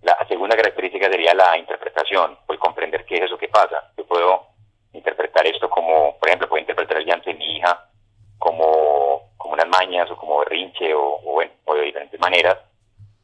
La 0.01 0.17
segunda 0.27 0.55
característica 0.55 1.09
sería 1.09 1.33
la 1.33 1.57
interpretación, 1.57 2.37
pues 2.45 2.59
comprender 2.59 3.05
qué 3.05 3.17
es 3.17 3.23
eso 3.23 3.37
que 3.37 3.47
pasa. 3.47 3.91
Yo 3.97 4.05
puedo 4.05 4.47
interpretar 4.93 5.45
esto 5.47 5.69
como, 5.69 6.17
por 6.17 6.27
ejemplo, 6.27 6.49
puedo 6.49 6.61
interpretar 6.61 6.97
el 6.97 7.05
llanto 7.05 7.29
de 7.29 7.35
mi 7.35 7.57
hija 7.57 7.89
como, 8.37 9.31
como 9.37 9.53
unas 9.53 9.67
mañas 9.67 10.09
o 10.11 10.17
como 10.17 10.39
berrinche 10.39 10.93
o, 10.93 11.19
bueno, 11.23 11.51
o 11.65 11.75
de 11.75 11.83
diferentes 11.83 12.19
maneras, 12.19 12.57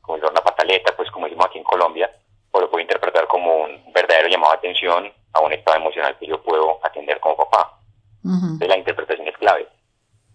como 0.01 0.17
si 0.17 0.25
una 0.25 0.41
pataleta, 0.41 0.95
pues 0.95 1.11
como 1.11 1.25
decimos 1.25 1.47
aquí 1.47 1.57
en 1.57 1.63
Colombia, 1.63 2.09
o 2.51 2.61
lo 2.61 2.69
puedo 2.69 2.81
interpretar 2.81 3.27
como 3.27 3.63
un 3.63 3.91
verdadero 3.93 4.29
llamado 4.29 4.53
de 4.53 4.59
atención 4.59 5.11
a 5.33 5.41
un 5.41 5.53
estado 5.53 5.77
emocional 5.77 6.17
que 6.17 6.27
yo 6.27 6.41
puedo 6.41 6.79
atender 6.83 7.19
como 7.19 7.35
papá. 7.35 7.77
Entonces 8.23 8.67
la 8.67 8.77
interpretación 8.77 9.27
es 9.27 9.37
clave 9.37 9.67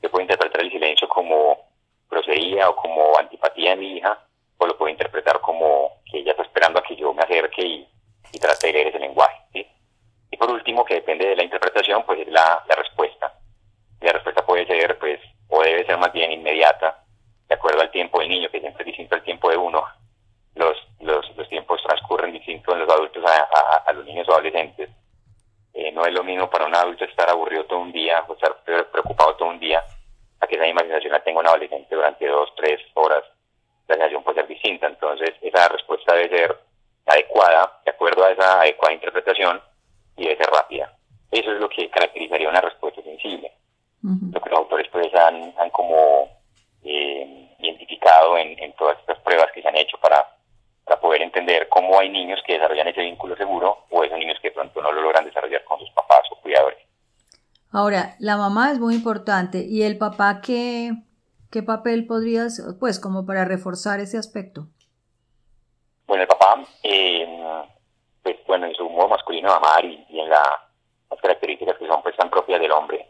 yo 0.04 0.10
puedo 0.10 0.22
interpretar 0.22 0.60
el 0.60 0.70
silencio 0.70 1.08
como 1.08 1.58
grosería 2.10 2.68
o 2.68 2.76
como 2.76 3.18
antipatía 3.18 3.70
de 3.70 3.76
mi 3.76 3.96
hija, 3.96 4.18
o 4.58 4.66
lo 4.66 4.76
puedo 4.76 4.90
interpretar 4.90 5.40
como 5.40 6.02
que 6.04 6.18
ella 6.18 6.32
está 6.32 6.42
esperando 6.42 6.78
a 6.78 6.82
que 6.82 6.94
yo 6.94 7.14
me 7.14 7.22
acerque 7.22 7.62
y, 7.62 7.88
trate 8.38 8.66
de 8.66 8.72
leer 8.74 8.88
ese 8.88 8.98
lenguaje. 8.98 9.66
Y 10.30 10.36
por 10.36 10.50
último, 10.50 10.84
que 10.84 10.94
depende 10.94 11.26
de 11.26 11.36
la 11.36 11.44
interpretación, 11.44 12.04
pues 12.04 12.20
es 12.20 12.28
la, 12.28 12.62
respuesta. 12.76 13.32
la 14.00 14.12
respuesta 14.12 14.44
puede 14.44 14.66
ser, 14.66 14.98
pues, 14.98 15.20
o 15.48 15.62
debe 15.62 15.86
ser 15.86 15.96
más 15.96 16.12
bien 16.12 16.32
inmediata, 16.32 17.02
de 17.48 17.54
acuerdo 17.54 17.80
al 17.80 17.90
tiempo 17.90 18.18
del 18.18 18.28
niño, 18.28 18.50
que 18.50 18.60
siempre 18.60 18.82
es 18.82 18.86
distinto 18.88 19.14
al 19.14 19.22
tiempo 19.22 19.48
de 19.48 19.56
uno. 19.56 19.84
Los, 20.56 20.76
los, 21.00 21.48
tiempos 21.48 21.80
transcurren 21.82 22.32
distintos 22.32 22.74
en 22.74 22.80
los 22.80 22.90
adultos 22.90 23.24
a 23.86 23.92
los 23.92 24.04
niños 24.04 24.28
o 24.28 24.32
adolescentes. 24.32 24.90
Eh, 25.72 25.90
no 25.92 26.06
es 26.06 26.12
lo 26.12 26.22
mismo 26.22 26.48
para 26.48 26.66
un 26.66 26.74
adulto 26.74 27.04
estar 27.04 27.28
aburrido 27.28 27.64
todo 27.64 27.80
un 27.80 27.92
día 27.92 28.24
o 28.28 28.34
estar 28.34 28.56
preocupado 28.64 29.34
todo 29.34 29.48
un 29.48 29.58
día 29.58 29.82
a 30.40 30.46
que 30.46 30.54
esa 30.54 30.64
misma 30.64 30.82
sensación 30.82 31.12
la 31.12 31.24
tenga 31.24 31.40
un 31.40 31.46
adolescente 31.46 31.94
durante 31.94 32.26
dos, 32.26 32.52
tres 32.56 32.80
horas. 32.94 33.24
La 33.88 33.96
sensación 33.96 34.22
puede 34.22 34.40
ser 34.40 34.48
distinta. 34.48 34.86
Entonces, 34.86 35.30
esa 35.42 35.68
respuesta 35.68 36.14
debe 36.14 36.38
ser 36.38 36.58
adecuada, 37.06 37.80
de 37.84 37.90
acuerdo 37.90 38.24
a 38.24 38.30
esa 38.30 38.60
adecuada 38.60 38.94
interpretación, 38.94 39.60
y 40.16 40.24
debe 40.24 40.36
ser 40.36 40.46
rápida. 40.46 40.92
Eso 41.30 41.52
es 41.52 41.60
lo 41.60 41.68
que 41.68 41.90
caracterizaría 41.90 42.48
una 42.48 42.60
respuesta 42.60 43.02
sensible. 43.02 43.52
Lo 44.02 44.40
que 44.40 44.50
los 44.50 44.58
autores 44.58 44.86
pues 44.92 45.12
han, 45.14 45.54
han 45.58 45.70
como 45.70 46.28
eh, 46.84 47.56
identificado 47.58 48.36
en, 48.36 48.58
en 48.62 48.72
todas 48.74 48.98
estas 49.00 49.18
pruebas 49.20 49.50
que 49.52 49.62
se 49.62 49.68
han 49.68 49.76
hecho 49.76 49.96
para 49.98 50.33
para 50.84 51.00
poder 51.00 51.22
entender 51.22 51.68
cómo 51.68 51.98
hay 51.98 52.08
niños 52.08 52.40
que 52.46 52.54
desarrollan 52.54 52.88
ese 52.88 53.02
vínculo 53.02 53.36
seguro 53.36 53.86
o 53.90 54.04
esos 54.04 54.18
niños 54.18 54.38
que 54.42 54.50
pronto 54.50 54.82
no 54.82 54.92
lo 54.92 55.02
logran 55.02 55.24
desarrollar 55.24 55.64
con 55.64 55.78
sus 55.78 55.90
papás 55.90 56.22
o 56.30 56.40
cuidadores. 56.40 56.78
Ahora, 57.72 58.14
la 58.20 58.36
mamá 58.36 58.70
es 58.70 58.78
muy 58.78 58.94
importante 58.94 59.64
y 59.66 59.82
el 59.82 59.98
papá 59.98 60.40
qué, 60.40 60.92
¿Qué 61.54 61.62
papel 61.62 62.04
podrías, 62.04 62.60
pues, 62.80 62.98
como 62.98 63.26
para 63.26 63.44
reforzar 63.44 64.00
ese 64.00 64.18
aspecto? 64.18 64.66
Bueno, 66.04 66.22
el 66.22 66.28
papá, 66.28 66.60
eh, 66.82 67.28
pues, 68.24 68.38
bueno, 68.48 68.66
en 68.66 68.74
su 68.74 68.90
modo 68.90 69.06
masculino 69.10 69.50
de 69.50 69.54
amar 69.54 69.84
y, 69.84 70.04
en 70.18 70.30
las 70.30 70.40
características 71.22 71.78
que 71.78 71.86
son 71.86 72.02
pues 72.02 72.16
tan 72.16 72.28
propias 72.28 72.60
del 72.60 72.72
hombre, 72.72 73.06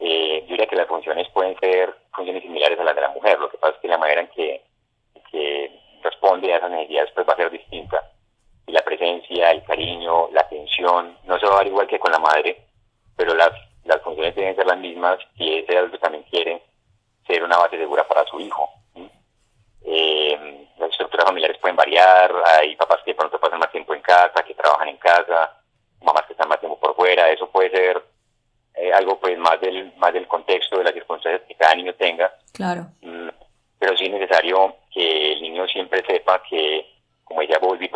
eh, 0.00 0.40
yo 0.40 0.48
diría 0.48 0.66
que 0.66 0.74
las 0.74 0.88
funciones 0.88 1.28
pueden 1.28 1.56
ser 1.60 1.94
funciones 2.12 2.42
similares 2.42 2.80
a 2.80 2.82
las 2.82 2.96
de 2.96 3.00
la 3.00 3.10
mujer. 3.10 3.38
Lo 3.38 3.48
que 3.48 3.58
pasa 3.58 3.76
es 3.76 3.80
que 3.80 3.86
la 3.86 3.98
manera 3.98 4.22
en 4.22 4.28
que, 4.30 4.64
que 5.30 5.80
responde 6.10 6.52
a 6.52 6.56
esas 6.56 6.70
necesidades 6.70 7.10
pues 7.14 7.28
va 7.28 7.32
a 7.32 7.36
ser 7.36 7.50
distinta. 7.50 8.02
Y 8.66 8.72
la 8.72 8.82
presencia, 8.82 9.50
el 9.50 9.62
cariño, 9.64 10.28
la 10.32 10.42
atención, 10.42 11.16
no 11.24 11.38
se 11.38 11.46
va 11.46 11.54
a 11.54 11.56
dar 11.56 11.66
igual 11.66 11.86
que 11.86 11.98
con 11.98 12.12
la 12.12 12.18
madre, 12.18 12.66
pero 13.16 13.34
las, 13.34 13.50
las 13.84 14.00
funciones 14.02 14.34
deben 14.34 14.56
ser 14.56 14.66
las 14.66 14.78
mismas 14.78 15.18
si 15.36 15.58
ese 15.58 15.76
adulto 15.76 15.98
también 15.98 16.24
quiere 16.24 16.62
ser 17.26 17.42
una 17.42 17.56
base 17.56 17.78
segura 17.78 18.06
para 18.06 18.24
su 18.24 18.40
hijo. 18.40 18.68
Eh, 19.84 20.66
las 20.78 20.90
estructuras 20.90 21.26
familiares 21.26 21.58
pueden 21.58 21.76
variar, 21.76 22.30
hay 22.44 22.76
papás 22.76 22.98
que 23.04 23.14
pronto 23.14 23.40
pasan 23.40 23.58
más 23.58 23.72
tiempo 23.72 23.94
en 23.94 24.02
casa, 24.02 24.42
que 24.42 24.54
trabajan 24.54 24.88
en 24.88 24.98
casa, 24.98 25.56
mamás 26.02 26.26
que 26.26 26.34
están 26.34 26.48
más 26.48 26.60
tiempo 26.60 26.78
por 26.78 26.94
fuera, 26.94 27.30
eso 27.30 27.48
puede 27.50 27.70
ser 27.70 28.02
eh, 28.74 28.92
algo 28.92 29.18
pues 29.18 29.38
más 29.38 29.60
del, 29.60 29.92
más 29.96 30.12
del 30.12 30.26
contexto 30.26 30.78
de 30.78 30.84
las 30.84 30.92
circunstancias 30.92 31.42
que 31.48 31.54
cada 31.54 31.74
niño 31.74 31.94
tenga. 31.94 32.32
Claro. 32.52 32.86
Mm, 33.00 33.28
pero 33.78 33.96
sí 33.96 34.06
es 34.06 34.12
necesario 34.12 34.76
que 34.92 35.32
el 35.32 35.42
niño 35.42 35.66
siempre 35.68 36.04
sepa 36.06 36.42
que, 36.48 36.86
como 37.24 37.42
ella 37.42 37.58
Volvi, 37.58 37.88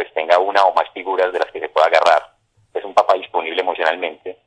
pues 0.63 0.63
tenga 0.63 0.63
una 0.63 0.67
o 0.67 0.75
más 0.75 0.91
figuras 0.93 1.33
de 1.33 1.39
las 1.39 1.51
que 1.51 1.61
se 1.61 1.69
pueda 1.69 1.87
agarrar. 1.87 2.33
Es 2.75 2.85
un 2.85 2.95
papá 2.95 3.15
disponible 3.15 3.61
emocionalmente, 3.61 4.39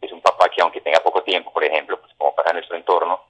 es 0.00 0.12
un 0.12 0.20
papá 0.20 0.48
que 0.48 0.62
aunque 0.62 0.80
tenga 0.80 1.00
poco 1.00 1.22
tiempo, 1.22 1.52
por 1.52 1.64
ejemplo, 1.64 2.00
pues 2.00 2.12
como 2.16 2.34
pasa 2.34 2.50
en 2.50 2.56
nuestro 2.56 2.76
entorno, 2.76 3.20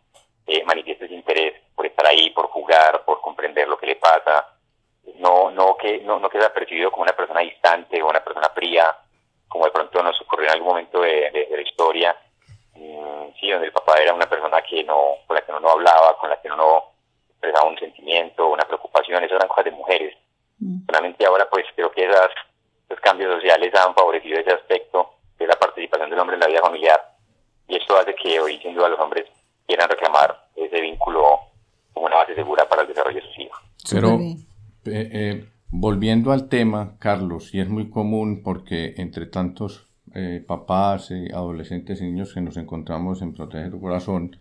eh, 0.47 0.65
manifiesta 0.65 1.05
ese 1.05 1.15
interés 1.15 1.55
por 1.75 1.87
estar 1.87 2.07
ahí, 2.07 2.31
por 2.31 2.47
jugar, 2.49 3.05
por 3.05 3.21
comprender 3.21 3.69
lo 3.69 3.77
que 3.77 3.87
le 3.87 3.97
pasa, 3.97 4.47
no, 5.17 5.51
no 5.51 5.77
que 5.77 5.99
no, 5.99 6.19
no 6.19 6.29
queda 6.29 6.53
percibido 6.53 6.91
como 6.91 7.03
una 7.03 7.13
persona 7.13 7.41
distante 7.41 8.03
o 8.03 8.09
una 8.09 8.25
persona 8.25 8.49
fría, 8.51 8.97
como 9.49 9.65
de 9.65 9.71
pronto 9.71 10.03
nos 10.03 10.21
ocurrió 10.23 10.47
en 10.47 10.53
algún 10.53 10.69
momento 10.69 11.01
de, 11.01 11.49
la 11.51 11.61
historia, 11.61 12.17
mm, 12.75 13.35
sí, 13.41 13.51
donde 13.51 13.67
el 13.67 13.73
papá 13.73 13.99
era 14.01 14.15
una 14.15 14.29
persona 14.29 14.63
que 14.63 14.85
no, 14.85 15.17
con 15.27 15.35
la 15.35 15.43
que 15.43 15.51
uno 15.51 15.61
no 15.61 15.71
hablaba, 15.71 16.17
con 16.19 16.31
la 16.31 16.41
que 16.41 16.49
uno 16.49 16.57
no 16.57 16.85
expresaba 17.31 17.69
un 17.69 17.79
sentimiento, 17.79 18.49
una 18.49 18.65
preocupación, 18.65 19.23
eso 19.25 19.37
eran 19.37 19.49
cosas 19.49 19.67
de 19.67 19.71
mujeres. 19.73 20.17
Mm. 20.59 20.87
Solamente 20.87 21.27
ahora 21.27 21.49
pues 21.49 21.67
creo 21.75 21.91
que 21.91 22.05
esas, 22.05 22.31
esos 22.89 23.01
cambios 23.01 23.35
sociales 23.35 23.75
han 23.75 23.95
favorecido 23.95 24.41
ese 24.41 24.53
aspecto 24.53 25.15
de 25.39 25.47
la 25.47 25.55
participación 25.55 26.11
del 26.11 26.19
hombre 26.19 26.35
en 26.35 26.41
la 26.41 26.49
vida 26.49 26.61
familiar 26.61 27.01
y 27.69 27.77
esto 27.77 27.88
hace 27.99 28.15
que 28.15 28.41
hoy 28.41 28.59
sin 28.59 28.75
duda 28.75 28.89
los 28.89 29.01
hombres 29.01 29.27
quieran 29.67 29.89
reclamar 29.89 30.49
ese 30.57 30.81
vínculo 30.81 31.23
como 31.93 32.07
una 32.07 32.17
base 32.17 32.35
segura 32.35 32.69
para 32.69 32.83
el 32.83 32.89
desarrollo 32.89 33.21
de 33.21 33.27
sus 33.27 33.39
hijos. 33.39 33.59
Pero, 33.91 34.19
eh, 34.21 34.39
eh, 34.85 35.49
volviendo 35.69 36.33
al 36.33 36.49
tema, 36.49 36.97
Carlos, 36.99 37.55
y 37.55 37.61
es 37.61 37.69
muy 37.69 37.91
común 37.91 38.43
porque 38.43 38.95
entre 38.97 39.27
tantos 39.27 39.87
eh, 40.15 40.43
papás, 40.47 41.11
adolescentes 41.33 42.01
y 42.01 42.05
niños 42.05 42.33
que 42.33 42.41
nos 42.41 42.57
encontramos 42.57 43.21
en 43.21 43.35
Protege 43.35 43.71
tu 43.71 43.81
Corazón, 43.81 44.37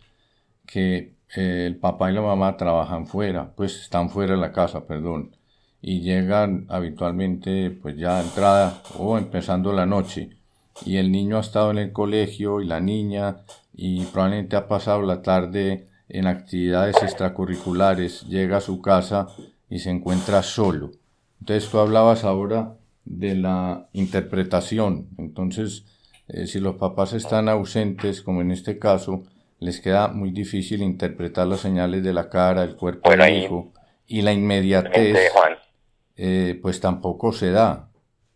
que 0.65 1.13
el 1.35 1.75
papá 1.77 2.09
y 2.09 2.13
la 2.13 2.21
mamá 2.21 2.55
trabajan 2.55 3.05
fuera, 3.05 3.53
pues 3.55 3.81
están 3.81 4.09
fuera 4.09 4.33
de 4.33 4.39
la 4.39 4.53
casa, 4.53 4.87
perdón, 4.87 5.35
y 5.81 6.01
llegan 6.01 6.65
habitualmente 6.69 7.69
pues 7.71 7.97
ya 7.97 8.17
a 8.17 8.23
entrada 8.23 8.81
o 8.97 9.17
empezando 9.17 9.73
la 9.73 9.85
noche 9.85 10.36
y 10.85 10.97
el 10.97 11.11
niño 11.11 11.37
ha 11.37 11.41
estado 11.41 11.71
en 11.71 11.77
el 11.77 11.91
colegio 11.91 12.61
y 12.61 12.65
la 12.65 12.79
niña 12.79 13.37
y 13.73 14.05
probablemente 14.05 14.55
ha 14.55 14.67
pasado 14.67 15.01
la 15.01 15.21
tarde 15.21 15.87
en 16.09 16.27
actividades 16.27 17.01
extracurriculares, 17.03 18.23
llega 18.27 18.57
a 18.57 18.61
su 18.61 18.81
casa 18.81 19.27
y 19.69 19.79
se 19.79 19.89
encuentra 19.89 20.41
solo. 20.43 20.91
Entonces 21.39 21.69
tú 21.69 21.79
hablabas 21.79 22.23
ahora 22.23 22.75
de 23.05 23.35
la 23.35 23.87
interpretación. 23.93 25.07
Entonces, 25.17 25.85
eh, 26.27 26.47
si 26.47 26.59
los 26.59 26.75
papás 26.75 27.13
están 27.13 27.49
ausentes, 27.49 28.21
como 28.21 28.41
en 28.41 28.51
este 28.51 28.79
caso, 28.79 29.23
les 29.59 29.79
queda 29.79 30.07
muy 30.09 30.31
difícil 30.31 30.81
interpretar 30.81 31.47
las 31.47 31.61
señales 31.61 32.03
de 32.03 32.13
la 32.13 32.29
cara, 32.29 32.63
el 32.63 32.75
cuerpo 32.75 33.09
del 33.09 33.43
hijo 33.43 33.71
y 34.07 34.21
la 34.21 34.33
inmediatez, 34.33 35.17
eh, 36.15 36.59
pues 36.61 36.79
tampoco 36.79 37.31
se 37.31 37.51
da. 37.51 37.89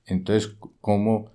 Entonces, 0.06 0.51
¿cómo? 0.82 1.30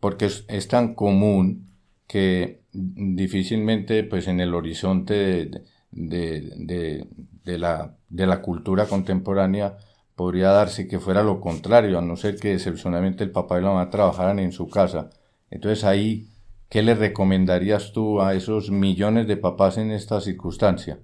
Porque 0.00 0.26
es 0.26 0.68
tan 0.68 0.94
común 0.94 1.66
que 2.06 2.60
difícilmente 2.72 4.04
pues 4.04 4.28
en 4.28 4.40
el 4.40 4.54
horizonte 4.54 5.50
de, 5.90 7.06
de, 7.44 7.58
la, 7.58 7.94
de 8.08 8.26
la 8.26 8.40
cultura 8.42 8.86
contemporánea 8.86 9.78
podría 10.16 10.48
darse 10.48 10.88
que 10.88 10.98
fuera 10.98 11.22
lo 11.22 11.40
contrario, 11.40 11.98
a 11.98 12.02
no 12.02 12.16
ser 12.16 12.36
que 12.36 12.54
excepcionalmente 12.54 13.22
el 13.24 13.30
papá 13.30 13.58
y 13.58 13.62
la 13.62 13.68
mamá 13.68 13.90
trabajaran 13.90 14.38
en 14.38 14.52
su 14.52 14.68
casa. 14.68 15.10
Entonces 15.50 15.84
ahí, 15.84 16.26
¿qué 16.68 16.82
le 16.82 16.94
recomendarías 16.94 17.92
tú 17.92 18.20
a 18.20 18.34
esos 18.34 18.70
millones 18.70 19.28
de 19.28 19.36
papás 19.36 19.78
en 19.78 19.92
esta 19.92 20.20
circunstancia? 20.20 20.98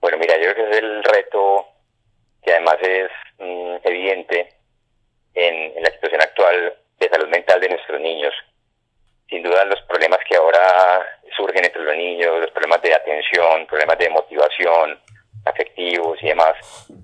Bueno, 0.00 0.18
mira, 0.18 0.34
yo 0.36 0.52
creo 0.52 0.68
que 0.68 0.70
es 0.70 0.82
el 0.82 1.04
reto 1.04 1.66
que 2.42 2.52
además 2.52 2.76
es 2.82 3.10
mm, 3.38 3.86
evidente 3.86 4.48
en, 5.34 5.54
en 5.76 5.82
la 5.82 5.90
de 5.90 5.91
salud 7.12 7.28
mental 7.28 7.60
de 7.60 7.68
nuestros 7.68 8.00
niños 8.00 8.34
sin 9.32 9.42
duda 9.42 9.64
los 9.64 9.80
problemas 9.82 10.20
que 10.28 10.36
ahora 10.36 11.06
surgen 11.34 11.64
entre 11.64 11.82
los 11.82 11.96
niños, 11.96 12.38
los 12.38 12.50
problemas 12.50 12.82
de 12.82 12.94
atención, 12.94 13.66
problemas 13.66 13.96
de 13.96 14.10
motivación, 14.10 15.00
afectivos 15.46 16.22
y 16.22 16.28
demás, 16.28 16.54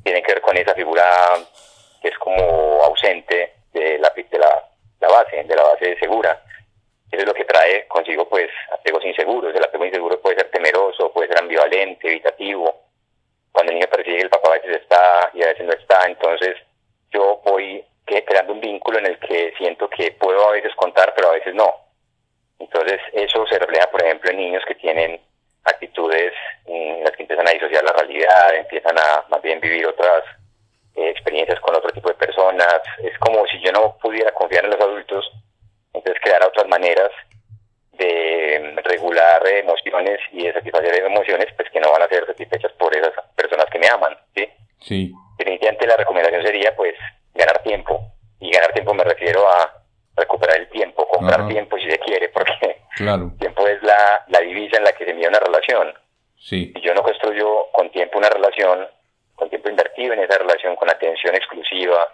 tienen 0.05 0.23
que 0.23 0.35
ver 0.35 0.43
con 0.43 0.55
esa 0.59 0.75
figura 0.75 1.05
que 2.03 2.09
es 2.09 2.19
como 2.19 2.85
ausente 2.85 3.55
de 3.73 3.99
la, 3.99 4.13
de 4.15 4.39
la, 4.39 5.09
base, 5.09 5.43
de 5.43 5.57
la 5.57 5.63
base 5.63 5.99
segura. 5.99 6.39
Eso 7.11 7.23
es 7.23 7.27
lo 7.27 7.33
que 7.33 7.47
trae 7.47 7.89
consigo 7.89 8.29
pues 8.29 8.51
apegos 8.73 9.07
inseguros. 9.07 9.55
El 9.55 9.65
apego 9.65 9.87
inseguro 9.87 10.21
puede 10.21 10.37
ser 10.37 10.51
temeroso, 10.51 11.11
puede 11.11 11.29
ser 11.29 11.39
ambivalente, 11.39 12.09
evitativo. 12.09 12.83
Cuando 13.53 13.73
el 13.73 13.79
niño 13.79 13.91
percibe 13.91 14.19
que 14.19 14.25
el 14.25 14.31
papá 14.31 14.51
a 14.51 14.59
veces 14.59 14.83
está 14.83 15.31
y 15.33 15.43
a 15.43 15.47
veces 15.47 15.65
no 15.65 15.73
está, 15.73 16.05
entonces 16.05 16.57
yo 17.11 17.41
voy 17.43 17.83
creando 18.27 18.53
un 18.53 18.61
vínculo 18.61 18.99
en 18.99 19.07
el 19.07 19.19
que 19.19 19.53
siento 19.59 19.89
que 19.89 20.13
puedo 20.13 20.49
a 20.49 20.53
veces 20.53 20.75
contar, 20.75 21.13
pero 21.15 21.29
a 21.29 21.35
veces 21.35 21.55
no 21.55 21.89
entonces, 22.59 23.01
eso 23.13 23.47
se 23.47 23.59
refleja, 23.59 23.91
por 23.91 24.03
ejemplo, 24.03 24.31
en 24.31 24.37
niños 24.37 24.65
que 24.67 24.75
tienen 24.75 25.21
actitudes 25.65 26.33
en 26.67 27.05
las 27.05 27.13
que 27.13 27.23
empiezan 27.23 27.47
a 27.47 27.53
disociar 27.53 27.85
la 27.85 27.93
realidad, 27.93 28.55
empiezan 28.55 28.99
a 28.99 29.25
más 29.29 29.43
bien 29.43 29.61
vivir 29.61 29.87
otras 29.87 30.25
eh, 30.97 31.11
experiencias 31.11 31.61
con 31.61 31.77
otro 31.77 31.91
tipo 31.91 32.09
de 32.09 32.15
personas. 32.15 32.81
Es 33.03 33.17
como 33.19 33.47
si 33.47 33.61
yo 33.61 33.71
no 33.73 33.97
pudiera 33.99 34.33
confiar 34.33 34.65
en 34.65 34.71
los 34.71 34.81
adultos, 34.81 35.31
entonces 35.93 36.21
crear 36.23 36.43
otras 36.45 36.67
maneras 36.69 37.11
de 37.93 38.75
regular 38.85 39.47
emociones 39.49 40.21
y 40.33 40.45
de 40.45 40.53
satisfacer 40.53 40.95
emociones 41.05 41.47
pues 41.57 41.69
que 41.71 41.81
no 41.81 41.91
van 41.91 42.03
a 42.03 42.09
ser 42.09 42.25
satisfechas 42.27 42.73
por 42.73 42.95
esas 42.97 43.13
personas 43.35 43.67
que 43.73 43.79
me 43.79 43.89
aman, 43.89 44.17
¿sí? 44.35 44.49
Sí. 44.81 45.13
Definitivamente 45.37 45.87
la 45.87 45.97
recomendación 45.97 46.43
sería 46.45 46.75
pues 46.77 46.95
ganar 47.39 47.63
tiempo 47.63 48.13
y 48.41 48.51
ganar 48.51 48.73
tiempo 48.73 48.93
me 48.93 49.05
refiero 49.05 49.49
a 49.49 49.73
recuperar 50.17 50.59
el 50.59 50.69
tiempo, 50.69 51.07
comprar 51.09 51.47
tiempo 51.49 51.79
si 51.79 51.89
se 51.91 51.99
quiere, 52.01 52.29
porque 52.35 52.83
claro. 52.97 53.31
tiempo 53.39 53.67
es 53.67 53.83
la, 53.83 54.25
la 54.29 54.41
divisa 54.41 54.77
en 54.77 54.85
la 54.85 54.93
que 54.93 55.05
se 55.05 55.15
mide 55.15 55.29
una 55.29 55.41
relación. 55.41 55.95
Sí. 56.37 56.73
Si 56.75 56.81
yo 56.83 56.95
no 56.95 57.03
construyo 57.03 57.69
con 57.73 57.91
tiempo 57.91 58.19
una 58.19 58.29
relación, 58.29 58.87
con 59.35 59.49
tiempo 59.49 59.71
invertido 59.71 60.13
en 60.13 60.21
esa 60.21 60.39
relación, 60.39 60.77
con 60.77 60.91
atención 60.91 61.35
exclusiva, 61.35 62.07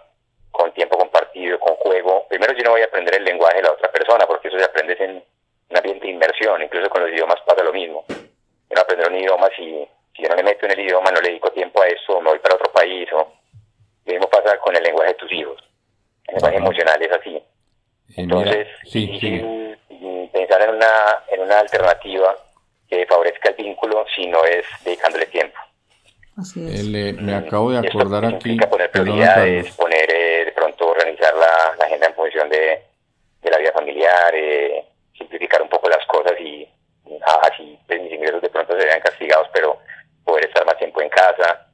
con 0.51 0.71
tiempo 0.73 0.97
compartido, 0.97 1.59
con 1.59 1.75
juego, 1.75 2.27
primero 2.29 2.53
yo 2.53 2.63
no 2.63 2.71
voy 2.71 2.81
a 2.81 2.85
aprender 2.85 3.15
el 3.15 3.23
lenguaje 3.23 3.57
de 3.57 3.63
la 3.63 3.71
otra 3.71 3.91
persona, 3.91 4.25
porque 4.25 4.47
eso 4.47 4.57
se 4.57 4.65
aprende 4.65 4.95
en 4.99 5.23
un 5.69 5.77
ambiente 5.77 6.05
de 6.05 6.13
inversión, 6.13 6.61
incluso 6.61 6.89
con 6.89 7.01
los 7.01 7.11
idiomas 7.11 7.41
pasa 7.45 7.63
lo 7.63 7.73
mismo. 7.73 8.05
Yo 8.07 8.75
no 8.75 8.81
aprender 8.81 9.09
un 9.09 9.17
idioma 9.17 9.49
si, 9.55 9.87
si 10.15 10.23
yo 10.23 10.29
no 10.29 10.35
me 10.35 10.43
meto 10.43 10.65
en 10.65 10.71
el 10.71 10.79
idioma, 10.79 11.11
no 11.11 11.21
le 11.21 11.29
dedico 11.29 11.51
tiempo 11.51 11.81
a 11.81 11.87
eso, 11.87 12.21
me 12.21 12.29
voy 12.29 12.39
para 12.39 12.55
otro 12.55 12.71
país, 12.71 13.07
o 13.13 13.33
lo 14.05 14.13
mismo 14.13 14.29
pasa 14.29 14.57
con 14.59 14.75
el 14.75 14.83
lenguaje 14.83 15.09
de 15.09 15.17
tus 15.17 15.31
hijos. 15.31 15.57
El 16.27 16.35
lenguaje 16.35 16.57
emocional 16.57 17.01
es 17.01 17.11
así. 17.11 17.43
Entonces, 18.15 18.67
pensar 20.31 20.61
en 20.61 20.75
una, 20.75 21.23
en 21.29 21.41
una 21.41 21.59
alternativa 21.59 22.35
que 22.87 23.05
favorezca 23.07 23.49
el 23.49 23.55
vínculo 23.55 24.05
si 24.15 24.27
no 24.27 24.43
es 24.45 24.65
dedicándole 24.83 25.25
tiempo. 25.27 25.57
Así 26.37 26.65
es. 26.67 26.85
me 26.85 27.33
acabo 27.33 27.71
de 27.71 27.87
acordar 27.87 28.25
aquí. 28.25 28.57
poner 28.57 28.91
prioridades, 28.91 29.71
poner 29.75 30.13
eh, 30.13 30.45
de 30.45 30.51
pronto 30.51 30.89
organizar 30.89 31.33
la, 31.33 31.85
agenda 31.85 32.07
en 32.07 32.13
función 32.13 32.49
de, 32.49 32.83
de 33.41 33.49
la 33.49 33.57
vida 33.57 33.71
familiar, 33.71 34.35
eh, 34.35 34.85
simplificar 35.17 35.61
un 35.61 35.69
poco 35.69 35.89
las 35.89 36.05
cosas 36.07 36.33
y 36.39 36.67
así 37.43 37.79
pues, 37.87 38.01
mis 38.01 38.11
ingresos 38.11 38.41
de 38.41 38.49
pronto 38.49 38.77
se 38.77 38.85
vean 38.85 38.99
castigados, 38.99 39.47
pero 39.53 39.79
poder 40.25 40.45
estar 40.45 40.65
más 40.65 40.77
tiempo 40.77 41.01
en 41.01 41.09
casa 41.09 41.67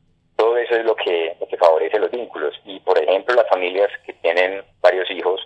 eso 0.58 0.76
es 0.76 0.86
lo 0.86 0.96
que, 0.96 1.36
lo 1.40 1.48
que 1.48 1.58
favorece 1.58 2.00
los 2.00 2.12
vínculos. 2.12 2.54
Y 2.66 2.80
por 2.80 2.98
ejemplo, 2.98 3.36
las 3.36 3.48
familias 3.50 3.90
que 4.06 4.14
tienen 4.14 4.64
varios 4.82 5.10
hijos 5.12 5.42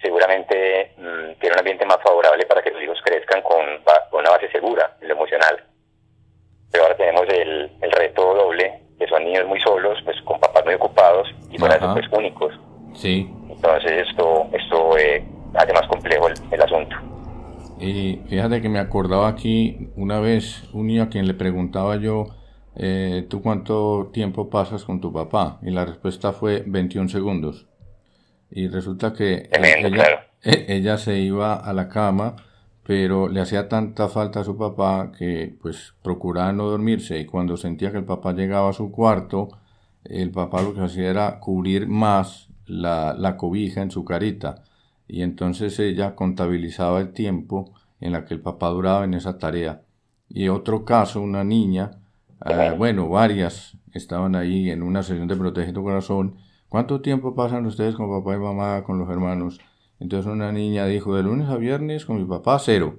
seguramente 0.00 0.92
mmm, 0.98 1.38
tienen 1.40 1.54
un 1.54 1.58
ambiente 1.58 1.86
más 1.86 1.98
favorable 2.02 2.44
para 2.46 2.62
que 2.62 2.70
los 2.70 2.82
hijos 2.82 2.98
crezcan 3.04 3.42
con, 3.42 3.64
con 4.10 4.20
una 4.20 4.30
base 4.30 4.50
segura 4.50 4.96
en 5.00 5.08
lo 5.08 5.14
emocional. 5.14 5.64
Pero 6.70 6.84
ahora 6.84 6.96
tenemos 6.96 7.26
el, 7.28 7.70
el, 7.80 7.92
reto 7.92 8.34
doble, 8.34 8.82
que 8.98 9.06
son 9.06 9.24
niños 9.24 9.46
muy 9.46 9.60
solos, 9.60 9.98
pues 10.04 10.20
con 10.22 10.40
papás 10.40 10.64
muy 10.64 10.74
ocupados 10.74 11.28
y 11.50 11.58
para 11.58 11.76
eso 11.76 11.92
pues 11.94 12.06
únicos. 12.12 12.52
Sí. 12.94 13.30
Entonces 13.48 14.08
esto, 14.08 14.46
esto 14.52 14.98
eh, 14.98 15.24
hace 15.54 15.72
más 15.72 15.86
complejo 15.88 16.28
el, 16.28 16.34
el 16.50 16.62
asunto. 16.62 16.96
Y 17.80 18.20
fíjate 18.28 18.60
que 18.60 18.68
me 18.68 18.78
acordaba 18.78 19.28
aquí 19.28 19.88
una 19.96 20.20
vez 20.20 20.64
un 20.72 20.86
niño 20.86 21.04
a 21.04 21.08
quien 21.08 21.26
le 21.26 21.34
preguntaba 21.34 21.96
yo, 21.96 22.26
eh, 22.76 23.26
¿tú 23.28 23.42
cuánto 23.42 24.10
tiempo 24.12 24.50
pasas 24.50 24.84
con 24.84 25.00
tu 25.00 25.12
papá? 25.12 25.58
Y 25.62 25.70
la 25.70 25.84
respuesta 25.84 26.32
fue 26.32 26.64
21 26.66 27.08
segundos. 27.08 27.66
Y 28.50 28.68
resulta 28.68 29.12
que 29.12 29.48
ella, 29.52 30.28
ella 30.42 30.98
se 30.98 31.18
iba 31.18 31.54
a 31.54 31.72
la 31.72 31.88
cama 31.88 32.36
pero 32.84 33.28
le 33.28 33.40
hacía 33.40 33.68
tanta 33.68 34.08
falta 34.08 34.40
a 34.40 34.44
su 34.44 34.56
papá 34.56 35.10
que 35.16 35.56
pues 35.60 35.94
procuraba 36.02 36.52
no 36.52 36.66
dormirse 36.68 37.18
y 37.18 37.26
cuando 37.26 37.56
sentía 37.56 37.90
que 37.90 37.98
el 37.98 38.04
papá 38.04 38.34
llegaba 38.34 38.68
a 38.70 38.74
su 38.74 38.92
cuarto, 38.92 39.48
el 40.04 40.30
papá 40.30 40.62
lo 40.62 40.74
que 40.74 40.82
hacía 40.82 41.10
era 41.10 41.40
cubrir 41.40 41.88
más 41.88 42.48
la, 42.66 43.14
la 43.14 43.36
cobija 43.38 43.80
en 43.80 43.90
su 43.90 44.04
carita 44.04 44.64
y 45.08 45.22
entonces 45.22 45.78
ella 45.78 46.14
contabilizaba 46.14 47.00
el 47.00 47.12
tiempo 47.12 47.72
en 48.00 48.12
la 48.12 48.26
que 48.26 48.34
el 48.34 48.40
papá 48.40 48.68
duraba 48.68 49.04
en 49.04 49.14
esa 49.14 49.38
tarea. 49.38 49.82
Y 50.28 50.48
otro 50.48 50.84
caso, 50.84 51.20
una 51.22 51.44
niña, 51.44 52.02
eh, 52.46 52.74
bueno, 52.76 53.08
varias 53.08 53.76
estaban 53.92 54.34
ahí 54.34 54.70
en 54.70 54.82
una 54.82 55.02
sesión 55.02 55.28
de 55.28 55.36
Protege 55.36 55.72
tu 55.72 55.82
Corazón. 55.82 56.36
¿Cuánto 56.68 57.00
tiempo 57.00 57.34
pasan 57.34 57.66
ustedes 57.66 57.94
con 57.94 58.10
papá 58.10 58.34
y 58.34 58.38
mamá, 58.38 58.82
con 58.84 58.98
los 58.98 59.08
hermanos? 59.08 59.60
Entonces 60.00 60.30
una 60.30 60.52
niña 60.52 60.86
dijo, 60.86 61.14
de 61.14 61.22
lunes 61.22 61.48
a 61.48 61.56
viernes 61.56 62.04
con 62.04 62.16
mi 62.18 62.24
papá 62.24 62.58
cero. 62.58 62.98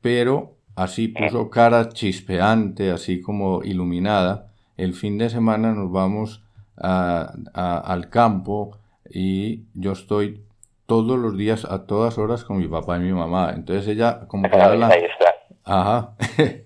Pero 0.00 0.56
así 0.74 1.08
puso 1.08 1.50
cara 1.50 1.90
chispeante, 1.90 2.90
así 2.90 3.20
como 3.20 3.62
iluminada. 3.62 4.52
El 4.76 4.94
fin 4.94 5.18
de 5.18 5.28
semana 5.28 5.72
nos 5.72 5.92
vamos 5.92 6.42
al 6.76 8.08
campo 8.10 8.78
y 9.08 9.64
yo 9.74 9.92
estoy 9.92 10.42
todos 10.86 11.18
los 11.18 11.36
días 11.36 11.64
a 11.64 11.86
todas 11.86 12.18
horas 12.18 12.44
con 12.44 12.58
mi 12.58 12.68
papá 12.68 12.96
y 12.96 13.00
mi 13.00 13.12
mamá. 13.12 13.52
Entonces 13.54 13.86
ella 13.88 14.26
como 14.26 14.50
que 14.50 14.56
la... 14.56 14.88
Ahí 14.88 15.02
está. 15.04 15.34
Ajá. 15.64 16.14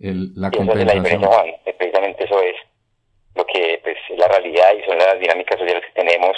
el, 0.00 0.32
la 0.34 0.50
compensación. 0.50 1.22
Precisamente 1.76 2.24
eso 2.24 2.42
es 2.42 2.56
lo 3.34 3.46
que 3.46 3.80
pues, 3.82 3.96
es 4.08 4.18
la 4.18 4.28
realidad 4.28 4.72
y 4.74 4.84
son 4.84 4.98
las 4.98 5.18
dinámicas 5.20 5.58
sociales 5.58 5.84
que 5.86 6.00
tenemos 6.00 6.36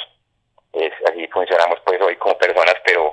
es, 0.72 0.92
así 1.08 1.26
funcionamos 1.28 1.80
pues 1.84 2.00
hoy 2.00 2.16
como 2.16 2.38
personas, 2.38 2.74
pero, 2.84 3.12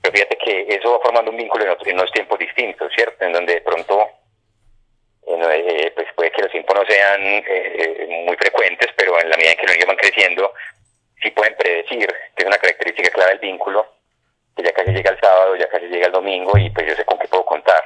pero 0.00 0.12
fíjate 0.14 0.36
que 0.38 0.66
eso 0.68 0.92
va 0.92 1.00
formando 1.00 1.30
un 1.30 1.36
vínculo 1.36 1.64
en, 1.64 1.70
otros, 1.70 1.86
en 1.88 1.94
unos 1.94 2.12
tiempos 2.12 2.38
distintos, 2.38 2.92
¿cierto? 2.94 3.24
En 3.24 3.32
donde 3.32 3.54
de 3.54 3.60
pronto 3.60 4.08
eh, 5.26 5.92
pues 5.94 6.06
puede 6.14 6.30
que 6.30 6.42
los 6.42 6.50
tiempos 6.50 6.74
no 6.74 6.86
sean 6.86 7.20
eh, 7.22 8.24
muy 8.26 8.36
frecuentes, 8.36 8.88
pero 8.96 9.20
en 9.20 9.28
la 9.28 9.36
medida 9.36 9.52
en 9.52 9.58
que 9.58 9.66
los 9.66 9.74
niños 9.74 9.88
van 9.88 9.96
creciendo, 9.96 10.52
sí 11.22 11.30
pueden 11.30 11.54
predecir, 11.56 12.06
que 12.34 12.42
es 12.42 12.46
una 12.46 12.58
característica 12.58 13.10
clara 13.10 13.30
del 13.30 13.40
vínculo, 13.40 13.86
que 14.56 14.62
ya 14.62 14.72
casi 14.72 14.92
llega 14.92 15.10
el 15.10 15.20
sábado, 15.20 15.56
ya 15.56 15.68
casi 15.68 15.86
llega 15.86 16.06
el 16.06 16.12
domingo 16.12 16.56
y 16.56 16.70
pues 16.70 16.86
yo 16.86 16.94
sé 16.94 17.04
con 17.04 17.18
qué 17.18 17.28
puedo 17.28 17.44
contar. 17.44 17.82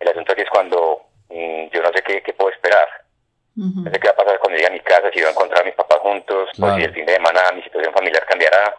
El 0.00 0.08
asunto 0.08 0.32
aquí 0.32 0.42
es 0.42 0.50
cuando 0.50 1.02
mm, 1.28 1.68
yo 1.72 1.82
no 1.82 1.92
sé 1.92 2.02
qué, 2.02 2.22
qué 2.22 2.32
puedo 2.32 2.50
esperar 2.50 2.88
no 3.58 3.90
sé 3.90 3.98
qué 3.98 4.06
va 4.06 4.12
a 4.12 4.16
pasar 4.16 4.38
cuando 4.38 4.56
llegue 4.56 4.68
a 4.68 4.72
mi 4.72 4.80
casa, 4.80 5.10
si 5.12 5.18
voy 5.18 5.28
a 5.28 5.32
encontrar 5.32 5.62
a 5.62 5.64
mis 5.64 5.74
papás 5.74 5.98
juntos, 5.98 6.48
pues 6.56 6.74
si 6.76 6.82
el 6.82 6.94
fin 6.94 7.06
de 7.06 7.14
semana 7.14 7.40
mi 7.52 7.62
situación 7.62 7.92
familiar 7.92 8.24
cambiará, 8.24 8.76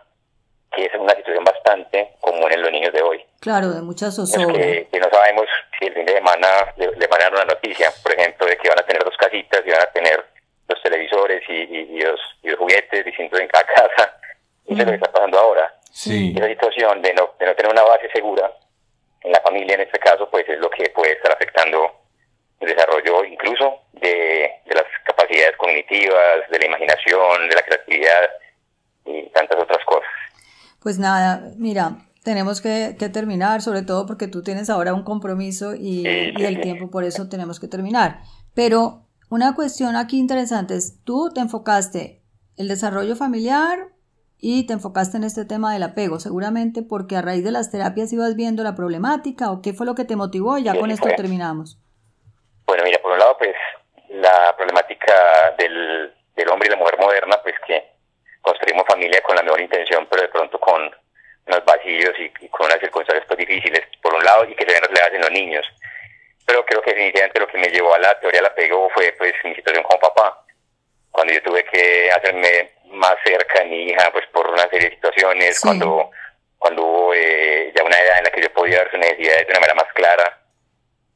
que 0.72 0.86
es 0.86 0.92
una 0.96 1.14
situación 1.16 1.44
bastante 1.44 2.16
común 2.22 2.50
en 2.50 2.62
los 2.62 2.72
niños 2.72 2.94
de 2.94 3.02
hoy. 3.02 3.26
Claro, 3.42 3.72
de 3.72 3.82
muchas 3.82 4.16
zozobra. 4.16 4.54
Que, 4.54 4.88
que, 4.90 5.00
no 5.00 5.10
sabemos 5.10 5.48
si 5.78 5.88
el 5.88 5.94
fin 5.94 6.06
de 6.06 6.14
semana 6.14 6.48
le, 6.78 7.08
van 7.08 7.22
a 7.22 7.24
dar 7.26 7.34
una 7.34 7.46
noticia, 7.46 7.92
por 8.02 8.14
ejemplo, 8.14 8.48
de 8.48 8.56
que 8.58 8.70
van 8.70 8.80
a 8.80 8.86
tener 8.86 9.04
dos 9.04 9.18
casitas 9.18 9.62
y 9.66 9.70
van 9.70 9.82
a 9.82 9.92
tener 9.92 10.26
los 10.70 10.82
televisores 10.82 11.44
y, 11.50 11.54
y, 11.54 12.02
los, 12.02 12.20
juguetes 12.58 13.04
distintos 13.04 13.40
en 13.40 13.48
cada 13.50 13.66
casa. 13.76 14.18
Eso 14.66 14.80
es 14.80 14.80
lo 14.80 14.86
que 14.86 14.96
está 14.96 15.12
pasando 15.12 15.40
ahora. 15.40 15.76
Sí. 15.92 16.34
Esa 16.38 16.48
situación 16.48 17.02
de 17.02 17.14
no, 17.16 17.32
de 17.38 17.46
no 17.48 17.56
tener 17.56 17.72
una 17.72 17.84
base 17.84 18.10
segura 18.14 18.50
en 19.22 19.32
la 19.32 19.42
familia, 19.42 19.76
en 19.76 19.82
este 19.82 20.00
caso, 20.00 20.30
pues 20.30 20.48
es 20.48 20.60
lo 20.60 20.70
que 20.70 20.90
puede 20.90 21.14
estar 21.14 21.32
afectando 21.32 21.92
el 22.60 22.70
desarrollo 22.70 23.24
incluso 23.26 23.82
de, 23.94 24.50
las 24.66 24.84
capacidades 25.06 25.56
cognitivas, 25.58 26.50
de 26.52 26.60
la 26.60 26.66
imaginación, 26.66 27.50
de 27.50 27.56
la 27.56 27.62
creatividad 27.64 28.30
y 29.06 29.30
tantas 29.30 29.60
otras 29.60 29.84
cosas. 29.86 30.10
Pues 30.82 31.00
nada, 31.00 31.42
mira, 31.58 31.98
tenemos 32.24 32.62
que, 32.62 32.96
terminar, 33.12 33.62
sobre 33.62 33.82
todo 33.82 34.06
porque 34.06 34.28
tú 34.28 34.44
tienes 34.44 34.70
ahora 34.70 34.94
un 34.94 35.04
compromiso 35.04 35.74
y, 35.76 36.06
el 36.06 36.62
tiempo, 36.62 36.90
por 36.90 37.04
eso 37.04 37.30
tenemos 37.30 37.60
que 37.60 37.68
terminar. 37.68 38.20
Pero 38.54 39.04
una 39.30 39.56
cuestión 39.56 39.96
aquí 39.96 40.18
interesante 40.18 40.76
es, 40.76 41.04
tú 41.04 41.32
te 41.34 41.42
enfocaste 41.42 42.22
el 42.58 42.68
desarrollo 42.68 43.16
familiar 43.16 43.90
y 44.42 44.66
te 44.66 44.74
enfocaste 44.74 45.18
en 45.18 45.26
este 45.26 45.46
tema 45.46 45.74
del 45.74 45.84
apego, 45.84 46.20
seguramente 46.20 46.82
porque 46.82 47.18
a 47.18 47.22
raíz 47.22 47.44
de 47.44 47.52
las 47.52 47.72
terapias 47.72 48.14
ibas 48.14 48.36
viendo 48.36 48.64
la 48.64 48.76
problemática 48.76 49.52
o 49.52 49.62
qué 49.62 49.74
fue 49.74 49.86
lo 49.86 49.96
que 49.96 50.06
te 50.06 50.16
motivó 50.16 50.58
y 50.58 50.64
ya 50.64 50.80
con 50.80 50.92
esto 50.92 51.10
terminamos. 51.16 51.78
Bueno, 52.66 52.84
mira, 52.84 53.00
por 53.02 53.12
un 53.12 53.20
lado, 53.20 53.38
pues 53.38 53.56
la 54.10 54.56
problemática 54.56 55.14
del, 55.58 56.14
del 56.36 56.50
hombre 56.50 56.68
y 56.68 56.72
la 56.72 56.78
mujer 56.78 56.98
moderna, 57.00 57.38
pues 57.44 57.56
que 57.68 57.84
construimos 58.42 58.86
familia 58.88 59.22
con 59.22 59.36
la 59.36 59.44
mejor 59.44 59.60
intención, 59.60 60.08
pero 60.10 60.22
de 60.22 60.30
pronto 60.30 60.60
con 60.60 60.90
unos 61.48 61.66
vacíos 61.66 62.14
y, 62.20 62.48
con 62.50 62.68
unas 62.68 62.80
circunstancias 62.80 63.26
pues, 63.28 63.40
difíciles, 63.40 63.82
por 64.02 64.14
un 64.14 64.24
lado, 64.24 64.46
y 64.46 64.56
que 64.56 64.66
se 64.66 64.72
ven 64.72 64.84
reflejadas 64.84 65.14
en 65.16 65.22
los 65.22 65.32
niños. 65.32 65.66
Pero 66.46 66.66
creo 66.66 66.82
que 66.82 66.92
definitivamente 66.92 67.40
lo 67.40 67.48
que 67.48 67.58
me 67.58 67.68
llevó 67.68 67.94
a 67.94 68.00
la 68.00 68.20
teoría 68.20 68.40
del 68.40 68.52
apego 68.52 68.90
fue 68.94 69.14
pues 69.18 69.34
mi 69.44 69.54
situación 69.54 69.84
como 69.84 70.00
papá. 70.00 70.46
Cuando 71.12 71.34
yo 71.34 71.44
tuve 71.44 71.64
que 71.66 72.12
hacerme 72.12 72.72
más 72.92 73.16
cerca 73.24 73.60
de 73.60 73.66
mi 73.66 73.84
hija, 73.90 74.12
pues 74.12 74.26
por 74.28 74.50
una 74.50 74.70
serie 74.70 74.90
de 74.90 74.96
situaciones, 74.96 75.60
cuando 75.62 76.12
cuando 76.58 76.84
hubo 76.84 77.14
eh, 77.14 77.72
ya 77.74 77.84
una 77.84 77.98
edad 77.98 78.18
en 78.18 78.26
la 78.26 78.32
que 78.32 78.42
yo 78.42 78.54
podía 78.54 78.80
dar 78.80 78.92
sus 78.92 79.00
necesidades 79.00 79.48
de 79.48 79.52
una 79.52 79.62
manera 79.62 79.76
más 79.76 79.94
clara, 79.94 80.42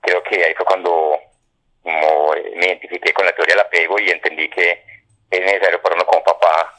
creo 0.02 0.24
que 0.24 0.44
ahí 0.44 0.54
fue 0.56 0.66
cuando 0.66 1.20
como 1.84 2.34
me 2.56 2.66
identifiqué 2.66 3.12
con 3.14 3.26
la 3.26 3.34
teoría 3.34 3.56
del 3.56 3.66
apego 3.66 4.00
y 4.00 4.10
entendí 4.10 4.50
que 4.50 4.84
es 5.30 5.42
necesario 5.42 5.82
para 5.82 5.96
uno 5.96 6.06
como 6.06 6.24
papá 6.24 6.74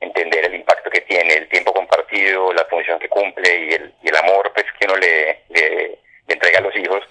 entender 0.00 0.44
el 0.44 0.54
impacto 0.56 0.90
que 0.90 1.00
tiene, 1.02 1.34
el 1.34 1.48
tiempo 1.48 1.72
compartido, 1.72 2.52
la 2.52 2.66
función 2.66 2.98
que 2.98 3.08
cumple 3.08 3.60
y 3.60 3.72
el, 3.72 3.94
y 4.02 4.08
el 4.08 4.16
amor 4.16 4.52
pues 4.52 4.66
que 4.78 4.84
uno 4.84 4.96
le, 4.96 5.44
le, 5.48 5.98
entrega 6.28 6.58
a 6.58 6.62
los 6.62 6.76
hijos 6.76 7.04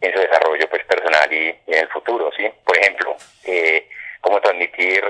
en 0.00 0.12
su 0.12 0.18
desarrollo 0.18 0.68
pues 0.70 0.84
personal 0.84 1.32
y, 1.32 1.48
en 1.66 1.78
el 1.78 1.88
futuro, 1.88 2.30
¿sí? 2.36 2.48
Por 2.64 2.78
ejemplo, 2.78 3.16
eh, 3.44 3.88
cómo 4.20 4.40
transmitir 4.40 5.04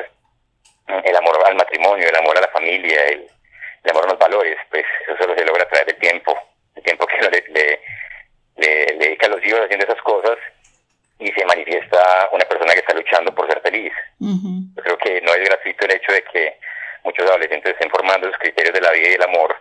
el 1.04 1.16
amor 1.16 1.38
al 1.46 1.56
matrimonio, 1.56 2.08
el 2.08 2.16
amor 2.16 2.36
a 2.38 2.42
la 2.42 2.48
familia, 2.48 3.04
el, 3.08 3.28
amor 3.90 4.04
a 4.04 4.10
los 4.10 4.18
valores, 4.18 4.56
pues 4.70 4.84
eso 5.06 5.16
solo 5.18 5.34
se 5.34 5.44
logra 5.44 5.64
a 5.64 5.68
través 5.68 5.86
del 5.86 5.96
tiempo, 5.96 6.38
el 6.76 6.82
tiempo 6.82 7.06
que 7.06 7.16
uno 7.20 7.30
le, 7.30 7.44
le, 7.48 7.80
le 8.56 8.96
dedica 8.96 9.26
a 9.26 9.30
los 9.30 9.44
hijos 9.44 9.60
haciendo 9.62 9.86
esas 9.86 10.00
cosas 10.02 10.38
y 11.18 11.30
se 11.32 11.44
manifiesta 11.44 12.28
una 12.32 12.44
persona 12.44 12.72
que 12.72 12.80
está 12.80 12.94
luchando 12.94 13.34
por 13.34 13.46
ser 13.46 13.60
feliz. 13.60 13.92
Yo 14.18 14.82
creo 14.82 14.98
que 14.98 15.20
no 15.20 15.34
es 15.34 15.48
gratuito 15.48 15.84
el 15.84 15.92
hecho 15.92 16.12
de 16.12 16.22
que 16.24 16.58
muchos 17.04 17.28
adolescentes 17.28 17.72
estén 17.72 17.90
formando 17.90 18.28
sus 18.28 18.38
criterios 18.38 18.74
de 18.74 18.80
la 18.80 18.90
vida 18.90 19.08
y 19.08 19.14
el 19.14 19.22
amor 19.22 19.56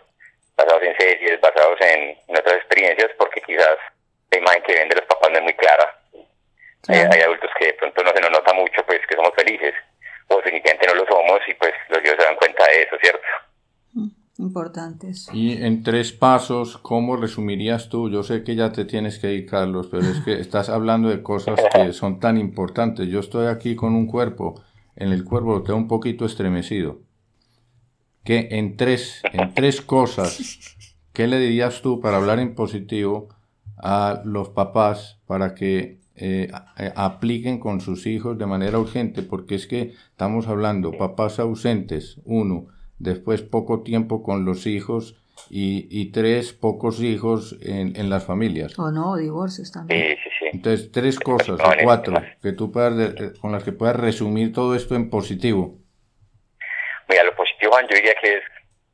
basados 0.55 0.83
en 0.83 0.97
series, 0.97 1.39
basados 1.41 1.79
en, 1.81 2.17
otras 2.29 2.55
experiencias, 2.57 3.11
porque 3.17 3.41
quizás 3.41 3.77
la 4.31 4.37
imagen 4.37 4.63
que 4.63 4.73
ven 4.73 4.89
de 4.89 4.95
los 4.95 5.05
papás 5.05 5.29
no 5.31 5.37
es 5.37 5.43
muy 5.43 5.53
clara. 5.53 5.95
hay 6.87 7.21
adultos 7.21 7.49
que 7.57 7.65
de 7.67 7.73
pronto 7.73 8.03
no 8.03 8.11
se 8.11 8.21
nos 8.21 8.31
nota 8.31 8.53
mucho 8.53 8.83
pues 8.85 8.99
que 9.07 9.15
somos 9.15 9.33
felices, 9.35 9.75
o 10.31 10.37
definitivamente 10.37 10.87
no 10.87 10.95
lo 10.95 11.05
somos 11.05 11.39
y 11.47 11.53
pues 11.55 11.71
los 11.89 11.99
se 12.01 12.15
dan 12.15 12.35
cuenta 12.35 12.63
de 12.65 12.83
eso, 12.83 12.95
¿cierto? 13.01 13.21
importantes. 14.41 15.29
Y 15.33 15.63
en 15.63 15.83
tres 15.83 16.11
pasos, 16.11 16.77
¿cómo 16.77 17.15
resumirías 17.15 17.89
tú? 17.89 18.09
Yo 18.09 18.23
sé 18.23 18.43
que 18.43 18.55
ya 18.55 18.71
te 18.71 18.85
tienes 18.85 19.19
que 19.19 19.33
ir, 19.33 19.45
Carlos, 19.45 19.87
pero 19.89 20.03
es 20.07 20.19
que 20.21 20.39
estás 20.39 20.69
hablando 20.69 21.09
de 21.09 21.21
cosas 21.21 21.59
que 21.73 21.93
son 21.93 22.19
tan 22.19 22.37
importantes. 22.37 23.07
Yo 23.07 23.19
estoy 23.19 23.47
aquí 23.47 23.75
con 23.75 23.93
un 23.93 24.07
cuerpo, 24.07 24.61
en 24.95 25.11
el 25.11 25.23
cuerpo 25.23 25.53
lo 25.53 25.63
tengo 25.63 25.77
un 25.77 25.87
poquito 25.87 26.25
estremecido. 26.25 26.99
Que 28.23 28.49
en 28.51 28.77
tres, 28.77 29.21
en 29.31 29.53
tres 29.53 29.81
cosas, 29.81 30.75
¿qué 31.13 31.27
le 31.27 31.37
dirías 31.37 31.81
tú 31.81 32.01
para 32.01 32.17
hablar 32.17 32.39
en 32.39 32.55
positivo 32.55 33.29
a 33.77 34.21
los 34.25 34.49
papás 34.49 35.19
para 35.25 35.55
que 35.55 36.00
eh, 36.15 36.51
apliquen 36.95 37.59
con 37.59 37.81
sus 37.81 38.05
hijos 38.05 38.37
de 38.37 38.45
manera 38.45 38.79
urgente? 38.79 39.23
Porque 39.23 39.55
es 39.55 39.67
que 39.67 39.93
estamos 40.11 40.47
hablando 40.47 40.91
papás 40.97 41.39
ausentes, 41.39 42.19
uno, 42.25 42.67
después 42.99 43.41
poco 43.41 43.81
tiempo 43.81 44.23
con 44.23 44.45
los 44.45 44.67
hijos 44.67 45.15
y, 45.49 45.87
y 45.89 46.11
tres 46.11 46.53
pocos 46.53 47.01
hijos 47.01 47.57
en, 47.61 47.95
en 47.95 48.09
las 48.09 48.25
familias. 48.25 48.77
O 48.77 48.91
no, 48.91 49.15
divorcios 49.15 49.71
también. 49.71 50.15
Sí, 50.15 50.23
sí, 50.23 50.29
sí. 50.39 50.45
Entonces, 50.53 50.91
tres 50.91 51.19
cosas 51.19 51.59
o 51.59 51.71
cuatro 51.83 52.21
que 52.41 52.51
tú 52.53 52.71
puedas 52.71 53.13
con 53.39 53.51
las 53.51 53.63
que 53.63 53.71
puedas 53.71 53.95
resumir 53.95 54.53
todo 54.53 54.75
esto 54.75 54.95
en 54.95 55.09
positivo. 55.09 55.77
Mira, 57.09 57.23
lo 57.23 57.35
positivo, 57.35 57.71
Juan, 57.71 57.87
yo 57.89 57.95
diría 57.95 58.13
que 58.21 58.35
es, 58.35 58.43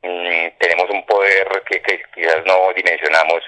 mm, 0.02 0.58
tenemos 0.58 0.90
un 0.90 1.04
poder 1.06 1.46
que, 1.68 1.80
que, 1.82 2.00
quizás 2.14 2.38
no 2.46 2.72
dimensionamos, 2.74 3.42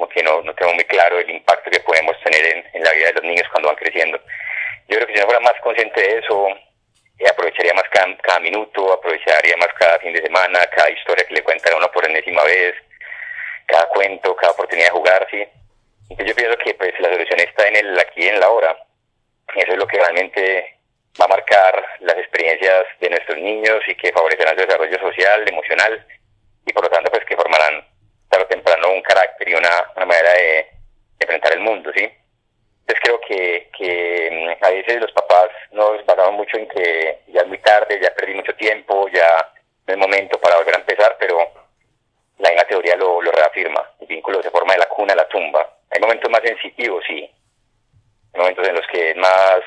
porque 0.00 0.22
no, 0.22 0.42
no 0.42 0.52
tenemos 0.54 0.74
muy 0.74 0.84
claro 0.84 1.20
el 1.20 1.30
impacto 1.30 1.70
que 1.70 1.80
podemos 1.80 2.16
tener 2.24 2.44
en, 2.44 2.64
en 2.72 2.82
la 2.82 2.90
vida 2.92 3.06
de 3.06 3.12
los 3.14 3.24
niños 3.24 3.48
cuando 3.52 3.68
van 3.68 3.76
creciendo. 3.76 4.18
Yo 4.88 4.96
creo 4.96 5.06
que 5.06 5.14
si 5.14 5.20
no 5.20 5.26
fuera 5.26 5.40
más 5.40 5.54
consciente 5.62 6.00
de 6.00 6.18
eso, 6.18 6.48
aprovecharía 7.30 7.74
más 7.74 7.84
cada, 7.90 8.40
minuto, 8.40 8.80
tiempo, 8.80 8.92
aprovechar 8.92 9.44
y 9.44 9.50
además 9.50 9.68
cada 9.78 9.98
fin 9.98 10.12
de 10.12 10.22
semana, 10.22 10.58
cada 10.74 10.90
historia 10.90 11.24
que 11.26 11.34
le 11.34 11.42
cuentan 11.42 11.74
a 11.74 11.76
uno 11.76 11.90
por 11.90 12.04
enésima 12.08 12.42
vez, 12.44 12.74
cada 13.66 13.86
cuento, 13.88 14.34
cada 14.36 14.52
oportunidad 14.52 14.86
de 14.88 14.92
jugar, 14.92 15.26
¿sí? 15.30 15.44
Entonces 16.10 16.26
yo 16.26 16.34
pienso 16.34 16.58
que 16.58 16.74
pues 16.74 16.92
la 16.98 17.08
solución 17.10 17.40
está 17.40 17.68
en 17.68 17.76
el 17.76 17.98
aquí 17.98 18.24
y 18.24 18.28
en 18.28 18.40
la 18.40 18.48
hora. 18.48 18.76
Eso 19.54 19.72
es 19.72 19.78
lo 19.78 19.86
que 19.86 19.98
realmente 19.98 20.76
va 21.20 21.24
a 21.26 21.28
marcar 21.28 21.84
las 22.00 22.16
experiencias 22.18 22.86
de 23.00 23.10
nuestros 23.10 23.38
niños 23.38 23.80
y 23.86 23.94
que 23.94 24.12
favorecerán 24.12 24.58
su 24.58 24.66
desarrollo 24.66 24.98
social, 24.98 25.48
emocional 25.48 26.06
y 26.66 26.72
por 26.72 26.84
lo 26.84 26.90
tanto 26.90 27.10
pues 27.10 27.24
que 27.24 27.36
formarán 27.36 27.84
tarde 28.30 28.44
o 28.44 28.48
temprano 28.48 28.92
un 28.92 29.02
carácter 29.02 29.48
y 29.48 29.54
una, 29.54 29.92
manera 29.96 30.32
de, 30.32 30.66
enfrentar 31.18 31.52
el 31.52 31.60
mundo, 31.60 31.92
¿sí? 31.94 32.08
Entonces 32.80 33.00
creo 33.02 33.20
que, 33.20 33.70
que 33.76 34.30
mm, 34.32 34.64
a 34.64 34.70
veces 34.70 35.00
los 35.00 35.12
papás 35.12 35.50
nos 35.72 36.04
basamos 36.06 36.32
mucho 36.32 36.56
en 36.56 36.66
que 36.68 37.20
ya 37.28 37.42
es 37.42 37.46
muy 37.46 37.58
tarde, 37.58 38.00
ya 38.00 38.14
perdí 38.14 38.34
mucho 38.34 38.54
tiempo, 38.54 39.06
ya 39.08 39.52
no 39.86 39.92
es 39.92 39.98
momento 39.98 40.38
para 40.40 40.56
volver 40.56 40.74
a 40.74 40.78
empezar, 40.78 41.16
pero 41.18 41.38
la 42.38 42.48
misma 42.48 42.64
teoría 42.64 42.96
lo, 42.96 43.20
lo 43.20 43.30
reafirma. 43.32 43.84
El 44.00 44.06
vínculo 44.06 44.42
se 44.42 44.50
forma 44.50 44.72
de 44.72 44.78
la 44.78 44.88
cuna 44.88 45.12
a 45.12 45.16
la 45.16 45.28
tumba. 45.28 45.68
Hay 45.90 46.00
momentos 46.00 46.30
más 46.30 46.40
sensitivos, 46.42 47.04
sí. 47.06 47.30
Hay 48.32 48.40
momentos 48.40 48.66
en 48.66 48.74
los 48.74 48.86
que 48.86 49.10
es 49.10 49.16
más 49.16 49.60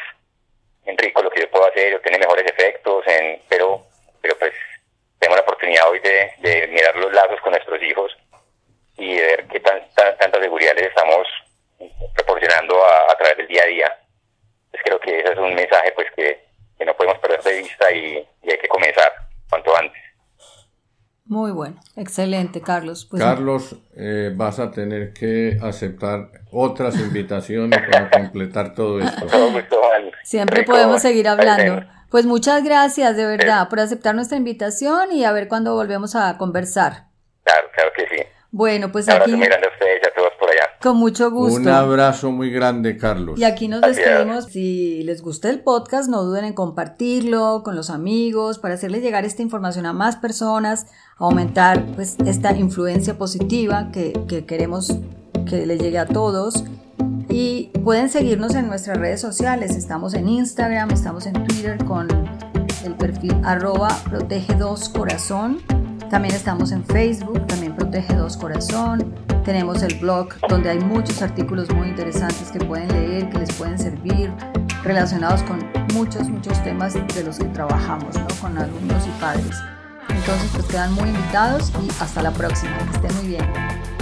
enrico 0.86 1.22
lo 1.22 1.30
que 1.30 1.42
yo 1.42 1.52
puedo 1.52 1.68
hacer 1.68 1.96
o 1.96 2.02
tiene 2.02 2.18
mejores 2.18 2.46
efectos, 2.46 3.06
en, 3.08 3.40
pero, 3.48 3.84
pero 4.22 4.36
pues 4.38 4.54
tengo 5.20 5.36
la 5.36 5.42
oportunidad 5.42 5.88
hoy 5.90 6.00
de, 6.00 6.32
de 6.40 6.68
mirar 6.68 6.96
los 6.96 7.14
lazos 7.14 7.40
con 7.42 7.52
nuestros 7.52 7.82
hijos 7.84 8.18
y 8.98 9.16
ver 9.16 9.48
qué 9.48 9.60
tan, 9.60 9.82
tanta 10.20 10.40
seguridad 10.40 10.74
les 10.76 10.88
estamos 10.88 11.28
proporcionando 12.16 12.76
a, 12.86 13.16
través 13.18 13.38
del 13.38 13.48
día 13.48 13.64
a 13.64 13.68
día. 13.68 14.00
Pues 14.72 14.84
creo 14.84 15.00
que 15.00 15.20
ese 15.20 15.34
es 15.34 15.38
un 15.38 15.56
mensaje 15.56 15.92
pues 15.96 16.08
que, 16.16 16.44
que 16.78 16.86
no 16.86 16.96
podemos 16.96 17.20
perder 17.20 17.42
de 17.42 17.58
vista 17.60 17.92
y, 17.92 18.28
y 18.44 18.52
hay 18.52 18.58
que 18.58 18.68
comenzar 18.68 19.12
cuanto 19.50 19.76
antes. 19.76 20.04
Muy 21.26 21.52
bueno, 21.52 21.80
excelente, 21.96 22.62
Carlos. 22.62 23.08
Pues 23.10 23.24
Carlos, 23.24 23.78
eh, 23.96 24.32
vas 24.36 24.60
a 24.60 24.72
tener 24.72 25.14
que 25.14 25.58
aceptar 25.62 26.30
otras 26.52 27.00
invitaciones 27.00 27.80
para 27.90 28.10
completar 28.12 28.76
todo 28.76 29.00
esto. 29.00 29.28
Siempre 30.24 30.64
podemos 30.64 31.02
seguir 31.02 31.28
hablando. 31.30 31.88
Pues 32.12 32.26
muchas 32.26 32.64
gracias, 32.64 33.16
de 33.16 33.26
verdad, 33.26 33.70
por 33.70 33.80
aceptar 33.80 34.14
nuestra 34.14 34.38
invitación 34.38 35.12
y 35.12 35.24
a 35.24 35.32
ver 35.32 35.48
cuándo 35.48 35.74
volvemos 35.74 36.16
a 36.16 36.38
conversar. 36.38 37.06
Claro, 37.44 37.68
claro 37.74 37.92
que 37.96 38.08
sí. 38.08 38.24
Bueno, 38.54 38.92
pues 38.92 39.10
aquí... 39.10 39.32
a 39.32 39.36
ustedes 39.36 39.50
y 40.04 40.08
a 40.08 40.14
todos 40.16 40.32
por 40.40 40.48
allá. 40.48 40.70
Con 40.80 40.98
mucho 40.98 41.32
gusto. 41.32 41.60
Un 41.60 41.68
abrazo 41.70 42.32
muy 42.32 42.52
grande, 42.52 42.98
Carlos. 42.98 43.40
Y 43.40 43.46
aquí 43.46 43.68
nos 43.68 43.82
despedimos. 43.82 44.46
Si 44.46 45.02
les 45.02 45.24
gusta 45.24 45.50
el 45.50 45.62
podcast, 45.62 46.08
no 46.08 46.22
duden 46.22 46.46
en 46.46 46.54
compartirlo 46.54 47.64
con 47.66 47.76
los 47.76 47.90
amigos 47.90 48.60
para 48.60 48.76
hacerle 48.76 49.02
llegar 49.02 49.26
esta 49.26 49.42
información 49.42 49.88
a 49.88 49.94
más 49.94 50.18
personas, 50.18 50.86
aumentar 51.18 51.84
pues 51.96 52.16
esta 52.28 52.56
influencia 52.56 53.18
positiva 53.18 53.90
que, 53.92 54.14
que 54.28 54.46
queremos 54.46 55.00
que 55.50 55.66
le 55.66 55.80
llegue 55.80 55.98
a 55.98 56.06
todos. 56.06 56.64
Y 57.30 57.72
pueden 57.84 58.08
seguirnos 58.10 58.54
en 58.54 58.68
nuestras 58.68 58.98
redes 58.98 59.20
sociales. 59.20 59.76
Estamos 59.76 60.14
en 60.14 60.30
Instagram, 60.30 60.92
estamos 60.92 61.26
en 61.26 61.34
Twitter 61.46 61.84
con 61.86 62.08
el 62.86 62.94
perfil 62.94 63.36
arroba 63.44 63.88
protege 64.12 64.54
2 64.54 64.90
corazón 64.90 65.83
también 66.14 66.36
estamos 66.36 66.72
en 66.72 66.86
Facebook, 66.86 67.48
también 67.48 67.76
Protege 67.76 68.14
Dos 68.14 68.38
Corazón. 68.38 69.16
Tenemos 69.44 69.82
el 69.82 69.98
blog 69.98 70.30
donde 70.48 70.70
hay 70.70 70.80
muchos 70.80 71.24
artículos 71.24 71.72
muy 71.72 71.88
interesantes 71.88 72.52
que 72.52 72.60
pueden 72.60 72.88
leer, 72.90 73.32
que 73.32 73.40
les 73.40 73.52
pueden 73.54 73.80
servir, 73.80 74.32
relacionados 74.84 75.42
con 75.42 75.68
muchos, 75.92 76.30
muchos 76.30 76.64
temas 76.64 76.94
de 76.94 77.24
los 77.24 77.40
que 77.40 77.46
trabajamos, 77.46 78.14
¿no? 78.16 78.28
con 78.40 78.56
alumnos 78.60 79.08
y 79.08 79.20
padres. 79.20 79.58
Entonces, 80.08 80.52
pues 80.54 80.68
quedan 80.68 80.94
muy 80.94 81.10
invitados 81.10 81.74
y 81.82 81.90
hasta 82.00 82.22
la 82.22 82.30
próxima. 82.30 82.78
Que 82.78 83.08
estén 83.08 83.16
muy 83.16 83.28
bien. 83.30 83.93